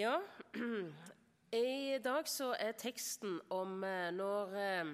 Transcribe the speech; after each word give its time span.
Ja, 0.00 0.14
i 1.52 1.98
dag 2.00 2.28
så 2.30 2.54
er 2.56 2.76
teksten 2.78 3.34
om 3.52 3.82
eh, 3.84 4.06
når, 4.16 4.54
eh, 4.56 4.92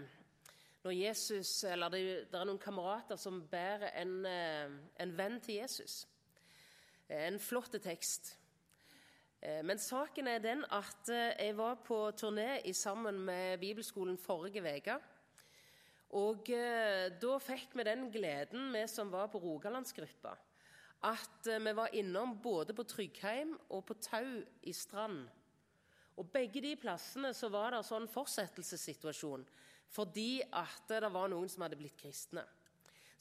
når 0.82 0.94
Jesus 0.96 1.50
Eller 1.68 1.92
det, 1.92 2.00
det, 2.32 2.38
er 2.40 2.48
noen 2.48 2.58
kamerater 2.58 3.20
som 3.20 3.36
bærer 3.52 3.92
en, 4.00 4.16
eh, 4.26 4.72
en 5.04 5.12
venn 5.14 5.36
til 5.44 5.60
Jesus. 5.60 6.08
En 7.06 7.38
flott 7.38 7.76
tekst. 7.84 8.32
Men 9.62 9.78
saken 9.78 10.26
er 10.26 10.42
den 10.42 10.64
at 10.74 11.06
jeg 11.12 11.54
var 11.54 11.76
på 11.86 12.00
turné 12.18 12.72
sammen 12.74 13.20
med 13.28 13.60
Bibelskolen 13.62 14.18
forrige 14.18 14.64
uke. 14.64 14.96
Og 16.18 16.50
da 17.22 17.38
fikk 17.38 17.76
vi 17.78 17.86
den 17.86 18.08
gleden, 18.10 18.72
vi 18.74 18.82
som 18.90 19.12
var 19.12 19.30
på 19.30 19.38
Rogalandsgruppa, 19.38 20.34
at 21.04 21.48
vi 21.48 21.72
var 21.76 21.94
innom 21.94 22.38
både 22.42 22.74
på 22.76 22.86
Tryggheim 22.88 23.56
og 23.68 23.84
på 23.88 23.98
Tau 24.00 24.40
i 24.62 24.72
Strand 24.72 25.26
og 26.16 26.28
Begge 26.32 26.62
de 26.64 26.72
plassene 26.80 27.32
så 27.36 27.50
var 27.52 27.74
det 27.74 27.84
sånn 27.86 28.08
fortsettelsessituasjon 28.08 29.44
fordi 29.92 30.40
at 30.56 30.88
det 30.90 31.10
var 31.12 31.28
noen 31.30 31.48
som 31.48 31.62
hadde 31.62 31.78
blitt 31.78 31.98
kristne. 32.00 32.42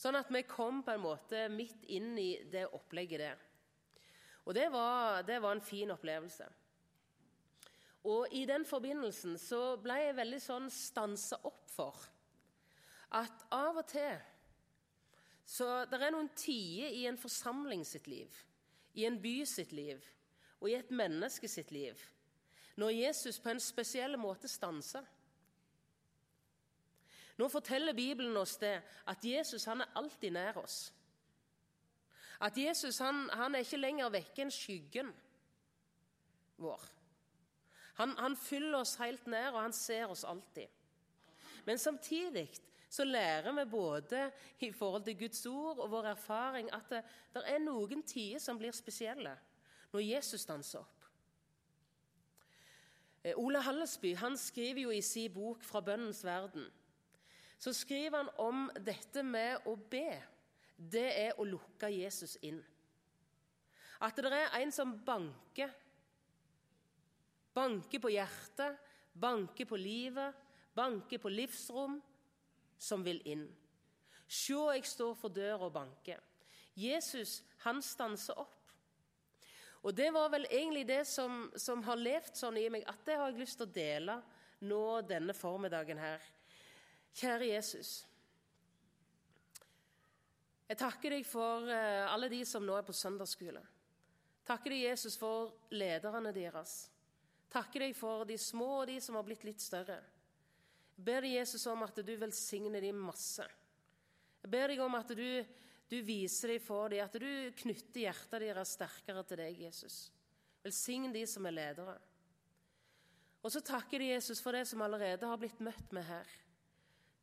Sånn 0.02 0.17
at 0.17 0.31
vi 0.33 0.41
kom 0.49 0.81
på 0.83 0.95
en 0.95 1.03
måte 1.03 1.43
midt 1.53 1.85
inn 1.93 2.16
i 2.17 2.31
det 2.52 2.66
opplegget 2.73 3.21
der. 3.21 3.43
Og 4.45 4.55
det 4.57 4.66
var, 4.73 5.21
det 5.27 5.38
var 5.44 5.55
en 5.55 5.63
fin 5.63 5.94
opplevelse. 5.94 6.47
Og 8.09 8.33
i 8.33 8.44
den 8.49 8.66
forbindelsen 8.67 9.38
så 9.41 9.77
ble 9.81 9.99
jeg 10.02 10.17
veldig 10.17 10.41
sånn 10.41 10.67
stansa 10.73 11.39
opp 11.45 11.69
for 11.69 12.02
at 13.16 13.45
av 13.53 13.77
og 13.80 13.88
til 13.94 14.17
Så 15.45 15.85
det 15.90 16.02
er 16.02 16.13
noen 16.13 16.31
tider 16.38 16.94
i 16.94 17.05
en 17.05 17.20
forsamling 17.22 17.86
sitt 17.86 18.08
liv, 18.09 18.34
i 18.94 19.05
en 19.05 19.20
by 19.22 19.44
sitt 19.45 19.72
liv 19.76 20.02
og 20.62 20.70
i 20.72 20.77
et 20.77 20.91
menneske 20.91 21.48
sitt 21.52 21.72
liv 21.76 21.99
når 22.76 22.90
Jesus 22.90 23.40
på 23.40 23.50
en 23.50 23.59
spesiell 23.59 24.17
måte 24.20 24.50
stanser. 24.52 25.05
Nå 27.39 27.47
forteller 27.52 27.95
Bibelen 27.95 28.36
oss 28.38 28.58
det 28.59 28.78
at 29.08 29.25
Jesus 29.25 29.66
han 29.67 29.84
er 29.84 29.95
alltid 29.95 30.36
nær 30.36 30.59
oss. 30.59 30.94
At 32.39 32.58
Jesus 32.58 33.00
han, 33.00 33.30
han 33.31 33.56
er 33.56 33.64
ikke 33.64 33.80
lenger 33.80 34.12
vekke 34.12 34.44
enn 34.44 34.52
skyggen 34.52 35.12
vår. 36.59 36.84
Han, 37.95 38.16
han 38.19 38.36
fyller 38.36 38.81
oss 38.81 38.97
helt 39.00 39.28
nær, 39.31 39.53
og 39.53 39.62
han 39.62 39.75
ser 39.75 40.12
oss 40.12 40.25
alltid. 40.28 40.67
Men 41.66 41.80
samtidig 41.80 42.50
så 42.95 43.05
lærer 43.07 43.51
vi 43.59 43.65
både 43.69 44.29
i 44.63 44.71
forhold 44.71 45.03
til 45.05 45.19
Guds 45.19 45.45
ord 45.51 45.79
og 45.83 45.91
vår 45.91 46.11
erfaring 46.13 46.71
at 46.73 46.89
det, 46.89 47.01
det 47.35 47.43
er 47.51 47.63
noen 47.63 48.03
tider 48.07 48.41
som 48.43 48.59
blir 48.59 48.75
spesielle 48.75 49.35
når 49.91 50.03
Jesus 50.03 50.43
stanser 50.43 50.81
opp. 50.81 51.09
Eh, 53.23 53.35
Ole 53.35 53.61
Hallesby 53.63 54.16
han 54.19 54.38
skriver 54.38 54.85
jo 54.88 54.95
i 54.95 55.01
sin 55.01 55.33
bok 55.33 55.63
'Fra 55.63 55.81
bønnens 55.81 56.23
verden' 56.25 56.71
så 57.57 57.73
skriver 57.73 58.17
han 58.17 58.29
om 58.38 58.69
dette 58.85 59.23
med 59.23 59.63
å 59.66 59.75
be. 59.75 60.21
Det 60.75 61.07
er 61.17 61.39
å 61.39 61.45
lukke 61.47 61.89
Jesus 61.89 62.38
inn. 62.43 62.59
At 64.03 64.19
det 64.19 64.31
er 64.33 64.57
en 64.59 64.73
som 64.75 64.91
banker. 65.05 65.71
Banker 67.55 67.99
på 68.03 68.11
hjertet, 68.11 68.75
banker 69.13 69.66
på 69.66 69.79
livet, 69.79 70.35
banker 70.75 71.21
på 71.23 71.31
livsrom, 71.31 72.01
som 72.78 73.04
vil 73.06 73.22
inn. 73.26 73.45
Se, 74.28 74.54
jeg 74.54 74.86
står 74.88 75.14
for 75.20 75.34
døra 75.34 75.68
og 75.68 75.73
banker. 75.76 76.22
Jesus 76.76 77.42
han 77.64 77.81
stanser 77.81 78.38
opp. 78.40 78.52
Og 79.86 79.94
det 79.94 80.09
var 80.14 80.31
vel 80.34 80.48
egentlig 80.50 80.88
det 80.90 81.03
som, 81.06 81.46
som, 81.56 81.84
har 81.86 82.00
levd 82.00 82.34
sånn 82.36 82.58
i 82.58 82.66
meg, 82.73 82.88
at 82.90 83.06
det 83.06 83.20
har 83.20 83.30
jeg 83.30 83.44
lyst 83.44 83.59
til 83.59 83.68
å 83.68 83.76
dele 83.76 84.16
nå 84.66 84.81
denne 85.06 85.36
formiddagen 85.38 86.02
her. 86.02 86.23
Kjære 87.16 87.52
Jesus. 87.52 87.92
Jeg 90.66 90.80
takker 90.81 91.14
deg 91.14 91.28
for 91.30 91.69
eh, 91.69 92.02
alle 92.09 92.31
de 92.34 92.41
som 92.50 92.66
nå 92.66 92.74
er 92.74 92.88
på 92.88 92.96
søndagsskole. 92.97 93.62
Takker 94.46 94.74
deg, 94.74 94.88
Jesus, 94.90 95.19
for 95.22 95.53
lederne 95.74 96.34
deres. 96.34 96.74
Takker 97.53 97.85
deg 97.85 97.96
for 97.97 98.25
de 98.25 98.38
små 98.41 98.81
og 98.81 98.90
de 98.90 98.97
som 99.02 99.18
har 99.18 99.25
blitt 99.25 99.46
litt 99.46 99.62
større. 99.62 100.00
Jeg 100.95 101.06
ber 101.07 101.25
deg, 101.25 101.38
Jesus, 101.38 101.66
om 101.67 101.83
at 101.83 102.00
du 102.06 102.16
velsigner 102.17 102.83
dem 102.83 103.00
masse. 103.07 103.45
Jeg 104.45 104.51
ber 104.51 104.72
deg 104.72 104.83
om 104.83 104.95
at 104.97 105.11
du 105.17 105.28
du 105.89 106.01
viser 106.01 106.47
dem 106.47 106.61
for 106.63 106.89
dem, 106.89 107.03
at 107.06 107.17
du 107.22 107.51
knytter 107.61 108.07
hjertet 108.07 108.41
deres 108.41 108.73
sterkere 108.73 109.23
til 109.28 109.41
deg, 109.41 109.59
Jesus. 109.67 109.97
Velsign 110.66 111.11
de 111.13 111.22
som 111.29 111.45
er 111.45 111.53
ledere. 111.53 111.95
Og 113.45 113.53
så 113.53 113.61
takker 113.61 114.01
de 114.01 114.09
Jesus 114.16 114.41
for 114.41 114.57
det 114.57 114.63
som 114.66 114.81
allerede 114.81 115.29
har 115.29 115.38
blitt 115.38 115.61
møtt 115.61 115.94
med 115.94 116.07
her. 116.07 116.31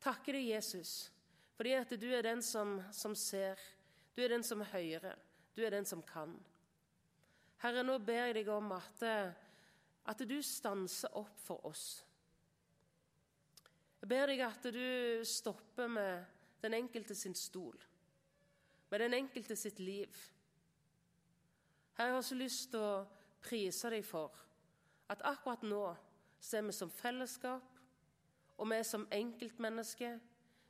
Takker 0.03 0.37
de 0.37 0.47
Jesus 0.53 1.09
fordi 1.53 1.75
at 1.77 1.91
du 2.01 2.07
er 2.09 2.23
den 2.25 2.39
som, 2.41 2.79
som 2.91 3.13
ser, 3.15 3.59
du 4.17 4.23
er 4.25 4.31
den 4.33 4.43
som 4.43 4.63
hører, 4.71 5.19
du 5.53 5.61
er 5.61 5.75
den 5.75 5.85
som 5.85 6.01
kan. 6.01 6.33
Herre, 7.61 7.83
nå 7.85 7.99
ber 8.01 8.31
jeg 8.31 8.39
deg 8.39 8.49
om 8.51 8.71
at, 8.73 9.03
at 10.09 10.23
du 10.27 10.33
stanser 10.43 11.13
opp 11.19 11.37
for 11.45 11.61
oss. 11.69 12.01
Jeg 14.03 14.11
ber 14.11 14.27
deg 14.27 14.43
at 14.43 14.65
du 14.75 15.23
stopper 15.23 15.87
med 15.87 16.25
den 16.63 16.75
enkelte 16.75 17.15
sin 17.15 17.35
stol 17.35 17.79
med 18.93 18.99
den 18.99 19.13
enkelte 19.13 19.55
sitt 19.55 19.79
liv. 19.79 20.17
Her 21.97 22.03
har 22.03 22.11
jeg 22.11 22.15
også 22.15 22.35
lyst 22.35 22.67
til 22.69 22.83
å 22.85 23.05
prise 23.41 23.89
deg 23.89 24.03
for 24.05 24.35
at 25.09 25.23
akkurat 25.25 25.63
nå 25.65 25.87
så 26.37 26.59
er 26.59 26.67
vi 26.67 26.75
som 26.77 26.91
fellesskap, 26.93 27.79
og 28.53 28.69
vi 28.69 28.77
er 28.77 28.85
som 28.85 29.07
enkeltmennesker 29.17 30.19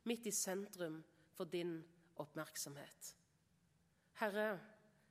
midt 0.08 0.30
i 0.32 0.34
sentrum 0.38 1.02
for 1.36 1.52
din 1.52 1.76
oppmerksomhet. 2.24 3.12
Herre, 4.22 4.48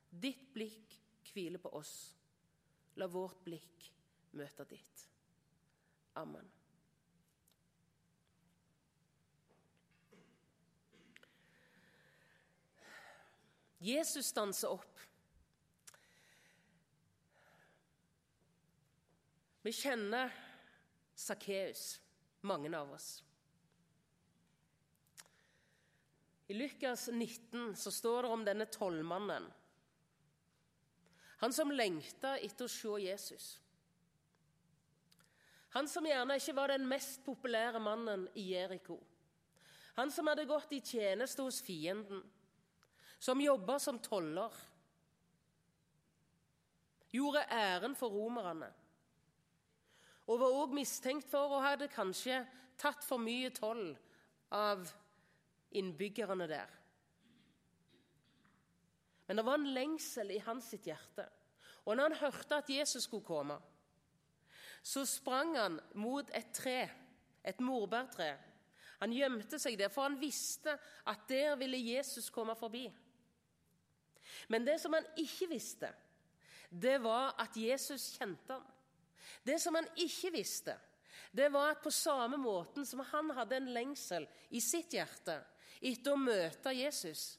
ditt 0.09 0.49
blikk 0.57 0.97
hviler 1.35 1.61
på 1.61 1.69
oss. 1.77 1.93
La 2.97 3.05
vårt 3.05 3.45
blikk 3.45 3.91
møte 4.41 4.65
ditt. 4.73 5.05
Amen. 6.17 6.49
Jesus 13.83 14.27
stanser 14.27 14.71
opp. 14.71 14.99
Vi 19.61 19.71
kjenner 19.75 20.31
Sakkeus, 21.15 21.99
mange 22.41 22.71
av 22.77 22.93
oss. 22.95 23.23
I 26.47 26.53
Lukas 26.53 27.09
19 27.11 27.75
så 27.75 27.91
står 27.91 28.23
det 28.23 28.29
om 28.29 28.45
denne 28.45 28.65
tollmannen. 28.71 29.49
Han 31.43 31.53
som 31.53 31.71
lengta 31.71 32.37
etter 32.37 32.69
å 32.69 32.71
se 32.71 32.93
Jesus. 33.03 33.47
Han 35.75 35.91
som 35.91 36.07
gjerne 36.07 36.37
ikke 36.39 36.55
var 36.55 36.71
den 36.71 36.87
mest 36.87 37.19
populære 37.25 37.81
mannen 37.83 38.29
i 38.39 38.45
Jeriko. 38.53 38.95
Han 39.99 40.11
som 40.11 40.31
hadde 40.31 40.47
gått 40.47 40.71
i 40.71 40.79
tjeneste 40.79 41.43
hos 41.43 41.59
fienden 41.65 42.23
som 43.23 43.39
jobba 43.39 43.77
som 43.79 44.01
toller, 44.03 44.51
gjorde 47.13 47.45
æren 47.55 47.95
for 47.95 48.11
romerne 48.11 48.67
og 50.27 50.39
var 50.39 50.55
også 50.55 50.75
mistenkt 50.75 51.27
for 51.31 51.51
å 51.51 51.61
hadde 51.63 51.91
kanskje 51.91 52.41
tatt 52.79 53.03
for 53.05 53.21
mye 53.21 53.51
toll 53.55 53.91
av 54.55 54.87
innbyggerne 55.75 56.47
der. 56.47 56.71
Men 59.27 59.39
det 59.39 59.45
var 59.47 59.59
en 59.59 59.73
lengsel 59.75 60.31
i 60.35 60.41
hans 60.43 60.69
sitt 60.73 60.87
hjerte. 60.87 61.25
Og 61.83 61.97
når 61.97 62.13
han 62.13 62.21
hørte 62.25 62.59
at 62.59 62.71
Jesus 62.71 63.07
skulle 63.07 63.27
komme, 63.27 63.57
så 64.83 65.05
sprang 65.07 65.55
han 65.57 65.79
mot 65.99 66.27
et 66.35 66.51
tre, 66.55 66.89
et 67.43 67.59
morbærtre. 67.63 68.33
Han 68.99 69.15
gjemte 69.15 69.59
seg 69.59 69.77
der, 69.79 69.91
for 69.91 70.07
han 70.07 70.19
visste 70.19 70.75
at 71.07 71.23
der 71.27 71.55
ville 71.59 71.79
Jesus 71.79 72.29
komme 72.31 72.55
forbi. 72.55 72.85
Men 74.47 74.65
det 74.65 74.79
som 74.81 74.93
han 74.93 75.05
ikke 75.19 75.49
visste, 75.51 75.91
det 76.69 76.97
var 77.03 77.35
at 77.41 77.57
Jesus 77.57 78.13
kjente 78.17 78.55
ham. 78.55 78.65
Det 79.43 79.59
som 79.61 79.75
han 79.75 79.87
ikke 79.99 80.31
visste, 80.33 80.75
det 81.33 81.49
var 81.53 81.73
at 81.73 81.81
på 81.83 81.91
samme 81.91 82.37
måten 82.37 82.85
som 82.85 83.01
han 83.11 83.31
hadde 83.37 83.57
en 83.57 83.71
lengsel 83.73 84.27
i 84.53 84.61
sitt 84.61 84.93
hjerte 84.93 85.39
etter 85.83 86.13
å 86.13 86.19
møte 86.19 86.73
Jesus, 86.77 87.33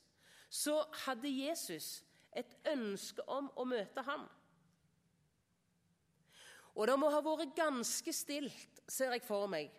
så 0.50 0.80
hadde 1.06 1.30
Jesus 1.30 2.02
et 2.34 2.50
ønske 2.70 3.22
om 3.30 3.48
å 3.56 3.66
møte 3.68 4.02
ham. 4.06 4.26
Og 6.74 6.88
det 6.90 6.96
må 6.98 7.10
ha 7.10 7.22
vært 7.22 7.54
ganske 7.56 8.12
stilt, 8.12 8.82
ser 8.90 9.14
jeg 9.14 9.22
for 9.24 9.46
meg, 9.50 9.70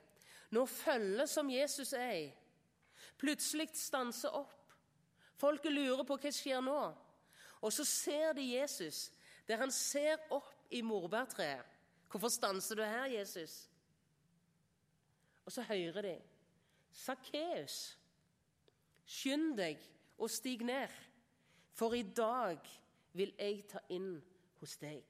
når 0.56 0.72
følget 0.72 1.30
som 1.30 1.52
Jesus 1.52 1.92
er 1.94 2.14
i, 2.16 2.28
plutselig 3.20 3.70
stanser 3.76 4.36
opp. 4.36 4.54
Folket 5.36 5.74
lurer 5.74 6.06
på 6.08 6.16
hva 6.16 6.32
som 6.32 6.40
skjer 6.40 6.64
nå. 6.64 6.80
Og 7.62 7.74
så 7.74 7.86
ser 7.86 8.34
de 8.34 8.46
Jesus, 8.56 9.12
der 9.48 9.58
han 9.58 9.72
ser 9.72 10.18
opp 10.30 10.54
i 10.72 10.82
morbærtreet. 10.82 11.66
Hvorfor 12.10 12.30
stanser 12.32 12.76
du 12.76 12.84
her, 12.84 13.06
Jesus? 13.06 13.70
Og 15.46 15.52
så 15.52 15.62
hører 15.62 16.02
de. 16.02 16.16
Sakkeus, 16.92 17.98
skynd 19.06 19.58
deg 19.58 19.82
og 20.18 20.30
stig 20.32 20.64
ned, 20.64 20.94
for 21.76 21.94
i 21.94 22.04
dag 22.04 22.62
vil 23.14 23.34
jeg 23.36 23.66
ta 23.68 23.82
inn 23.92 24.16
hos 24.62 24.78
deg. 24.80 25.04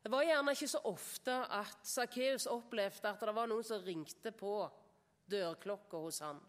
Det 0.00 0.12
var 0.12 0.24
gjerne 0.24 0.54
ikke 0.56 0.70
så 0.70 0.80
ofte 0.88 1.34
at 1.52 1.82
Sakkeus 1.86 2.46
opplevde 2.48 3.10
at 3.10 3.20
det 3.26 3.34
var 3.36 3.50
noen 3.50 3.66
som 3.66 3.82
ringte 3.84 4.32
på 4.32 4.54
dørklokka 5.30 6.00
hos 6.06 6.22
han. 6.24 6.40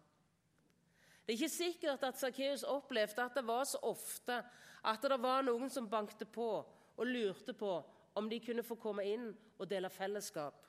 Det 1.22 1.32
er 1.32 1.38
ikke 1.38 1.54
sikkert 1.54 2.04
at 2.04 2.18
Sakkeus 2.18 2.64
opplevde 2.66 3.22
at 3.22 3.36
det 3.36 3.46
var 3.46 3.64
så 3.68 3.78
ofte 3.86 4.40
at 4.82 5.04
det 5.06 5.18
var 5.22 5.44
noen 5.46 5.70
som 5.70 5.86
bankte 5.90 6.26
på 6.26 6.48
og 6.62 7.06
lurte 7.06 7.54
på 7.54 7.76
om 8.18 8.28
de 8.28 8.40
kunne 8.42 8.64
få 8.66 8.76
komme 8.80 9.04
inn 9.06 9.30
og 9.58 9.68
dele 9.70 9.88
fellesskap. 9.90 10.66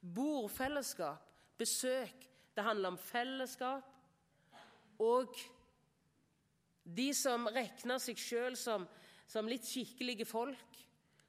Bordfellesskap, 0.00 1.22
besøk. 1.58 2.28
Det 2.54 2.64
handler 2.64 2.94
om 2.94 2.98
fellesskap. 3.00 3.88
Og 5.02 5.32
de 6.84 7.08
som 7.16 7.48
regner 7.52 7.98
seg 8.00 8.20
sjøl 8.20 8.56
som, 8.56 8.86
som, 9.26 9.48
litt 9.48 9.66
skikkelige 9.66 10.28
folk, 10.28 10.78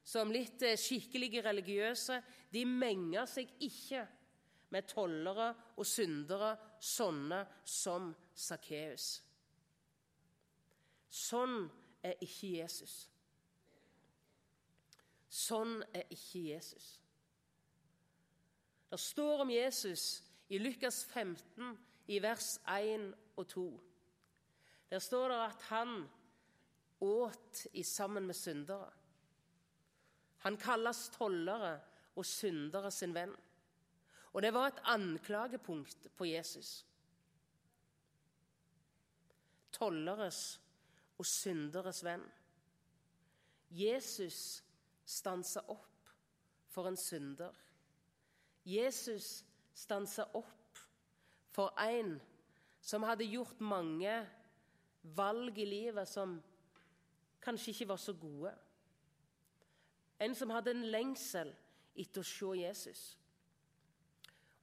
som 0.07 0.31
litt 0.31 0.61
eh, 0.63 0.77
skikkelige 0.79 1.41
religiøse, 1.43 2.21
de 2.53 2.63
menger 2.67 3.25
seg 3.27 3.49
ikke 3.63 4.05
med 4.69 4.87
tollere 4.89 5.53
og 5.77 5.85
syndere, 5.85 6.55
sånne 6.79 7.43
som 7.63 8.11
Sakkeus. 8.35 9.09
Sånn 11.09 11.61
er 12.03 12.17
ikke 12.21 12.51
Jesus. 12.59 12.95
Sånn 15.29 15.79
er 15.93 16.05
ikke 16.11 16.43
Jesus. 16.51 16.87
Det 18.87 18.99
står 18.99 19.43
om 19.43 19.51
Jesus 19.51 20.05
i 20.49 20.59
Lukas 20.59 21.03
15, 21.11 21.73
i 22.07 22.19
vers 22.23 22.55
1 22.71 23.09
og 23.35 23.47
2. 23.51 23.65
Der 24.91 25.03
står 25.03 25.33
det 25.33 25.41
at 25.49 25.65
han 25.71 25.97
åt 27.03 27.65
i 27.73 27.83
sammen 27.83 28.27
med 28.27 28.35
syndere. 28.35 28.87
Han 30.45 30.57
kalles 30.57 31.09
tollere 31.17 31.73
og 32.15 32.25
syndere 32.25 32.91
sin 32.91 33.13
venn. 33.13 33.35
Og 34.37 34.43
det 34.45 34.51
var 34.53 34.67
et 34.67 34.81
anklagepunkt 34.85 36.07
på 36.13 36.25
Jesus. 36.29 36.85
Tolleres 39.73 40.61
og 41.17 41.25
synderes 41.25 42.03
venn. 42.05 42.21
Jesus 43.73 44.61
stansa 45.09 45.65
opp 45.73 46.13
for 46.69 46.85
en 46.85 47.01
synder. 47.01 47.49
Jesus 48.61 49.41
stansa 49.73 50.29
opp 50.37 50.85
for 51.57 51.73
en 51.81 52.19
som 52.77 53.09
hadde 53.09 53.25
gjort 53.33 53.57
mange 53.57 54.19
valg 55.17 55.57
i 55.57 55.65
livet 55.65 56.05
som 56.05 56.37
kanskje 57.41 57.73
ikke 57.73 57.93
var 57.95 58.05
så 58.05 58.13
gode. 58.13 58.53
En 60.21 60.37
som 60.37 60.53
hadde 60.53 60.77
en 60.77 60.91
lengsel 60.93 61.57
etter 61.97 62.21
å 62.21 62.35
se 62.37 62.59
Jesus. 62.61 63.07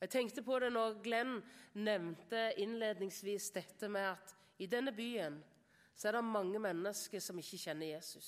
Jeg 0.04 0.10
tenkte 0.12 0.42
på 0.44 0.58
det 0.60 0.68
når 0.68 0.98
Glenn 1.00 1.38
nevnte 1.80 2.50
innledningsvis 2.60 3.46
dette 3.54 3.88
med 3.88 4.10
at 4.10 4.34
i 4.60 4.66
denne 4.68 4.92
byen 4.92 5.38
så 5.96 6.10
er 6.10 6.18
det 6.18 6.26
mange 6.28 6.60
mennesker 6.60 7.22
som 7.24 7.38
ikke 7.40 7.60
kjenner 7.62 7.88
Jesus. 7.94 8.26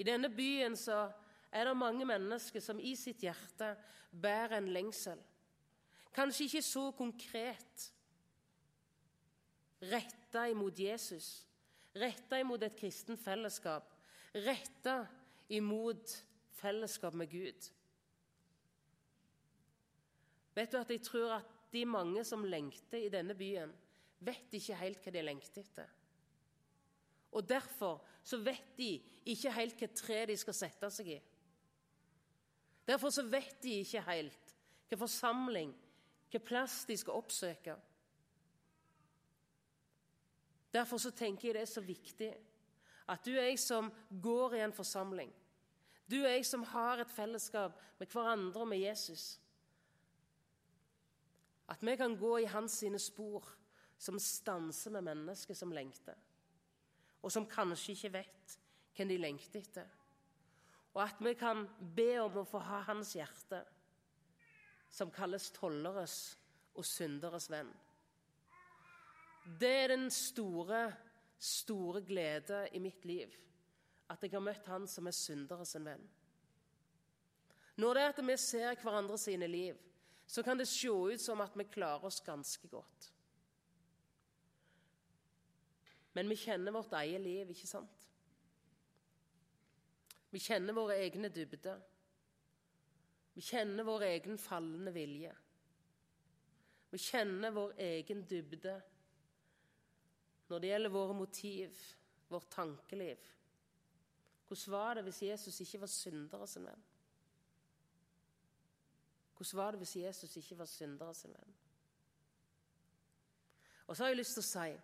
I 0.00 0.06
denne 0.08 0.30
byen 0.32 0.78
så 0.80 1.10
er 1.52 1.68
det 1.68 1.74
mange 1.76 2.06
mennesker 2.08 2.64
som 2.64 2.80
i 2.80 2.94
sitt 2.96 3.20
hjerte 3.26 3.74
bærer 4.16 4.56
en 4.62 4.70
lengsel. 4.72 5.20
Kanskje 6.16 6.48
ikke 6.48 6.64
så 6.64 6.86
konkret 6.96 7.84
retta 9.92 10.46
imot 10.48 10.80
Jesus, 10.80 11.42
retta 12.00 12.40
imot 12.40 12.64
et 12.64 12.80
kristent 12.80 13.20
fellesskap, 13.20 13.92
retta 14.40 15.02
imot 15.52 16.16
fellesskap 16.62 17.12
med 17.12 17.28
Gud. 17.28 17.72
Vet 20.54 20.72
du 20.72 20.78
at 20.78 20.90
jeg 20.90 21.02
tror 21.04 21.38
at 21.38 21.58
de 21.72 21.84
mange 21.88 22.24
som 22.24 22.44
lengter 22.44 23.06
i 23.06 23.10
denne 23.12 23.34
byen, 23.34 23.72
vet 24.22 24.54
ikke 24.54 24.78
helt 24.78 25.02
hva 25.02 25.12
de 25.14 25.22
lengter 25.24 25.64
etter. 25.64 25.92
Og 27.32 27.48
derfor 27.48 28.02
så 28.22 28.38
vet 28.44 28.74
de 28.76 28.90
ikke 29.32 29.54
helt 29.56 29.78
hva 29.80 29.88
tre 29.96 30.18
de 30.28 30.36
skal 30.36 30.56
sette 30.56 30.90
seg 30.92 31.14
i. 31.14 31.20
Derfor 32.86 33.14
så 33.14 33.24
vet 33.30 33.56
de 33.62 33.78
ikke 33.80 34.04
helt 34.10 34.54
hva 34.90 34.98
forsamling, 35.00 35.72
hva 36.32 36.40
plass 36.44 36.82
de 36.88 36.96
skal 37.00 37.16
oppsøke. 37.16 37.76
Derfor 40.72 41.00
så 41.00 41.12
tenker 41.16 41.48
jeg 41.48 41.56
det 41.56 41.62
er 41.66 41.72
så 41.72 41.84
viktig 41.84 42.32
at 43.12 43.24
du 43.24 43.32
og 43.32 43.42
jeg 43.42 43.58
som 43.60 43.88
går 44.22 44.56
i 44.56 44.64
en 44.64 44.72
forsamling, 44.72 45.32
du 46.08 46.20
og 46.22 46.28
jeg 46.28 46.44
som 46.46 46.62
har 46.68 47.00
et 47.00 47.12
fellesskap 47.12 47.78
med 47.98 48.10
hverandre 48.12 48.60
og 48.60 48.68
med 48.68 48.82
Jesus 48.82 49.40
At 51.72 51.82
vi 51.82 51.96
kan 51.96 52.16
gå 52.20 52.34
i 52.42 52.50
hans 52.52 52.76
sine 52.82 53.00
spor 53.00 53.46
som 53.98 54.18
stanser 54.20 54.92
med 54.92 55.06
mennesker 55.06 55.56
som 55.56 55.72
lengter, 55.72 56.16
og 57.22 57.32
som 57.32 57.46
kanskje 57.48 57.94
ikke 57.94 58.12
vet 58.18 58.56
hvem 58.96 59.08
de 59.08 59.18
lengter 59.20 59.62
etter. 59.62 59.88
Og 60.92 61.04
at 61.06 61.20
vi 61.24 61.32
kan 61.38 61.64
be 61.96 62.10
om 62.20 62.42
å 62.42 62.48
få 62.48 62.60
ha 62.66 62.82
hans 62.90 63.14
hjerte, 63.16 63.62
som 64.92 65.12
kalles 65.14 65.48
tolleres 65.56 66.16
og 66.76 66.84
synderes 66.84 67.48
venn. 67.52 67.70
Det 69.58 69.70
er 69.84 69.94
den 69.94 70.10
store, 70.12 70.84
store 71.38 72.02
glede 72.04 72.66
i 72.76 72.82
mitt 72.82 73.06
liv 73.08 73.32
at 74.12 74.22
jeg 74.22 74.34
har 74.34 74.44
møtt 74.44 74.68
han 74.68 74.84
som 74.90 75.08
er 75.08 75.16
synderes 75.16 75.72
venn. 75.80 76.02
Når 77.80 77.96
det 77.96 78.02
er 78.02 78.12
at 78.12 78.20
vi 78.26 78.36
ser 78.36 78.76
hverandre 78.82 79.16
sine 79.18 79.48
liv, 79.48 79.78
så 80.32 80.42
kan 80.42 80.58
det 80.58 80.66
se 80.66 80.88
ut 80.88 81.20
som 81.20 81.40
at 81.44 81.56
vi 81.60 81.64
klarer 81.68 82.04
oss 82.08 82.22
ganske 82.24 82.68
godt. 82.72 83.08
Men 86.16 86.28
vi 86.28 86.38
kjenner 86.40 86.72
vårt 86.72 86.92
eget 86.96 87.20
liv, 87.20 87.50
ikke 87.52 87.68
sant? 87.68 88.06
Vi 90.32 90.40
kjenner 90.40 90.72
våre 90.72 90.96
egne 91.04 91.28
dybder. 91.28 91.82
Vi 93.36 93.44
kjenner 93.44 93.84
vår 93.84 94.06
egen 94.08 94.40
fallende 94.40 94.94
vilje. 94.96 95.34
Vi 96.92 97.00
kjenner 97.00 97.52
vår 97.52 97.74
egen 97.90 98.24
dybde 98.28 98.78
når 100.48 100.64
det 100.64 100.72
gjelder 100.72 100.92
våre 100.92 101.16
motiv, 101.16 101.76
vårt 102.32 102.48
tankeliv. 102.52 103.20
Hvordan 104.48 104.72
var 104.72 104.96
det 104.96 105.04
hvis 105.10 105.22
Jesus 105.28 105.60
ikke 105.60 105.84
var 105.84 105.92
syndere 105.92 106.48
sin 106.48 106.66
venn? 106.68 106.88
Hvordan 109.42 109.64
var 109.64 109.70
det 109.70 109.78
hvis 109.78 109.96
Jesus 109.96 110.36
ikke 110.36 110.58
var 110.58 110.64
syndere 110.64 111.14
sin 111.14 111.30
venn? 111.30 111.54
Og 113.86 113.96
så 113.96 114.04
har 114.04 114.08
jeg 114.08 114.16
lyst 114.16 114.32
til 114.38 114.42
å 114.42 114.50
si 114.50 114.80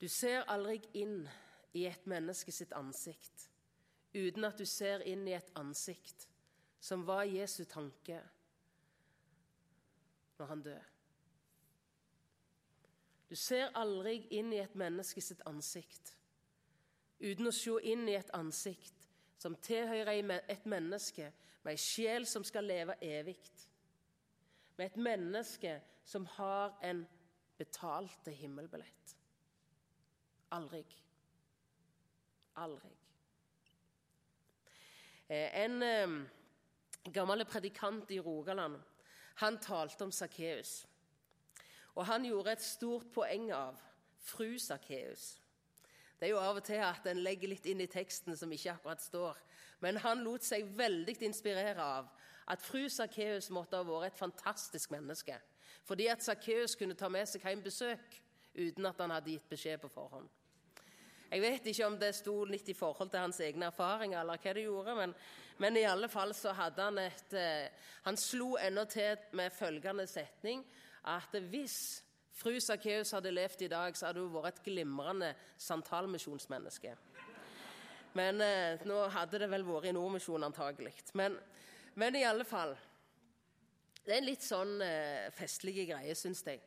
Du 0.00 0.08
ser 0.08 0.44
aldri 0.48 0.78
inn 0.94 1.28
i 1.74 1.86
et 1.86 2.06
menneske 2.06 2.52
sitt 2.52 2.72
ansikt 2.72 3.48
uten 4.14 4.44
at 4.44 4.58
du 4.58 4.64
ser 4.66 5.02
inn 5.02 5.26
i 5.26 5.34
et 5.34 5.50
ansikt 5.58 6.28
som 6.80 7.06
var 7.06 7.24
Jesu 7.24 7.64
tanke 7.64 8.20
når 10.38 10.46
han 10.46 10.62
døde. 10.62 10.84
Du 13.30 13.34
ser 13.36 13.72
aldri 13.74 14.20
inn 14.30 14.52
i 14.52 14.60
et 14.62 14.74
menneske 14.74 15.20
sitt 15.20 15.42
ansikt 15.46 16.14
uten 17.18 17.48
å 17.48 17.54
se 17.54 17.80
inn 17.82 18.06
i 18.08 18.14
et 18.14 18.30
ansikt 18.34 19.08
som 19.38 19.56
tilhører 19.56 20.44
et 20.48 20.66
menneske 20.66 21.32
med 21.64 21.72
ei 21.72 21.80
sjel 21.80 22.26
som 22.28 22.44
skal 22.44 22.66
leve 22.68 22.96
evig. 23.02 23.38
Med 24.76 24.86
et 24.86 24.96
menneske 24.96 25.78
som 26.04 26.26
har 26.36 26.74
en 26.84 27.04
betalte 27.58 28.30
himmelbillett. 28.30 29.16
Aldri. 30.52 30.84
Aldri. 32.56 32.90
Eh, 35.28 35.62
en 35.64 35.82
eh, 35.82 36.18
gammel 37.12 37.44
predikant 37.44 38.10
i 38.10 38.20
Rogaland 38.20 38.76
han 39.34 39.58
talte 39.58 40.04
om 40.04 40.12
Sakkeus. 40.12 40.84
Og 41.94 42.06
han 42.06 42.24
gjorde 42.24 42.52
et 42.52 42.62
stort 42.62 43.06
poeng 43.14 43.50
av 43.54 43.80
fru 44.18 44.58
Sakkeus. 44.58 45.43
Det 46.24 46.30
er 46.30 46.38
jo 46.38 46.40
av 46.40 46.56
og 46.56 46.64
til 46.64 46.80
at 46.80 47.04
en 47.10 47.18
legger 47.20 47.50
litt 47.50 47.66
inn 47.68 47.82
i 47.84 47.86
teksten 47.90 48.32
som 48.32 48.52
ikke 48.56 48.70
akkurat 48.72 49.02
står. 49.04 49.36
Men 49.84 49.98
han 50.00 50.22
lot 50.24 50.40
seg 50.40 50.70
veldig 50.72 51.18
inspirere 51.26 51.84
av 51.84 52.06
at 52.48 52.62
fru 52.64 52.86
Sakkeus 52.88 53.50
måtte 53.52 53.76
ha 53.76 53.84
vært 53.84 54.14
et 54.14 54.22
fantastisk 54.22 54.94
menneske. 54.94 55.36
Fordi 55.84 56.06
at 56.08 56.24
Sakkeus 56.24 56.78
kunne 56.80 56.96
ta 56.96 57.10
med 57.12 57.28
seg 57.28 57.44
hjem 57.44 57.60
besøk 57.66 58.16
uten 58.56 58.88
at 58.88 59.02
han 59.04 59.12
hadde 59.12 59.34
gitt 59.34 59.52
beskjed 59.52 59.82
på 59.82 59.90
forhånd. 59.92 60.30
Jeg 61.28 61.44
vet 61.44 61.68
ikke 61.74 61.90
om 61.90 62.00
det 62.00 62.14
sto 62.16 62.38
litt 62.48 62.72
i 62.72 62.78
forhold 62.78 63.12
til 63.12 63.26
hans 63.26 63.42
egne 63.44 63.68
erfaringer, 63.68 64.22
eller 64.22 64.40
hva 64.40 64.56
det 64.56 64.64
gjorde, 64.64 64.96
men, 64.96 65.12
men 65.60 65.76
i 65.76 65.84
alle 65.92 66.08
fall 66.08 66.32
så 66.32 66.56
hadde 66.56 66.88
han 66.88 67.04
et 67.04 67.36
eh, 67.36 67.68
Han 68.08 68.16
slo 68.16 68.54
ennå 68.64 68.88
til 68.88 69.28
med 69.36 69.52
følgende 69.52 70.08
setning 70.08 70.64
at 71.04 71.36
hvis 71.52 72.00
fru 72.34 72.58
Sakkeus 72.60 73.14
hadde 73.14 73.32
levd 73.32 73.64
i 73.66 73.70
dag, 73.70 73.96
så 73.96 74.08
hadde 74.08 74.22
hun 74.24 74.32
vært 74.34 74.58
et 74.58 74.64
glimrende 74.66 75.30
santalmisjonsmenneske. 75.62 76.94
Men 78.14 78.42
eh, 78.42 78.82
nå 78.86 79.00
hadde 79.14 79.40
det 79.42 79.50
vel 79.50 79.66
vært 79.66 79.90
i 79.90 79.94
Nordmisjonen 79.94 80.48
antagelig. 80.48 80.94
Men, 81.18 81.38
men, 81.98 82.18
i 82.18 82.26
alle 82.26 82.46
fall 82.46 82.76
Det 84.04 84.12
er 84.12 84.20
en 84.20 84.28
litt 84.28 84.44
sånn 84.44 84.76
eh, 84.84 85.30
festlig 85.34 85.88
greie, 85.88 86.14
syns 86.18 86.44
jeg. 86.46 86.60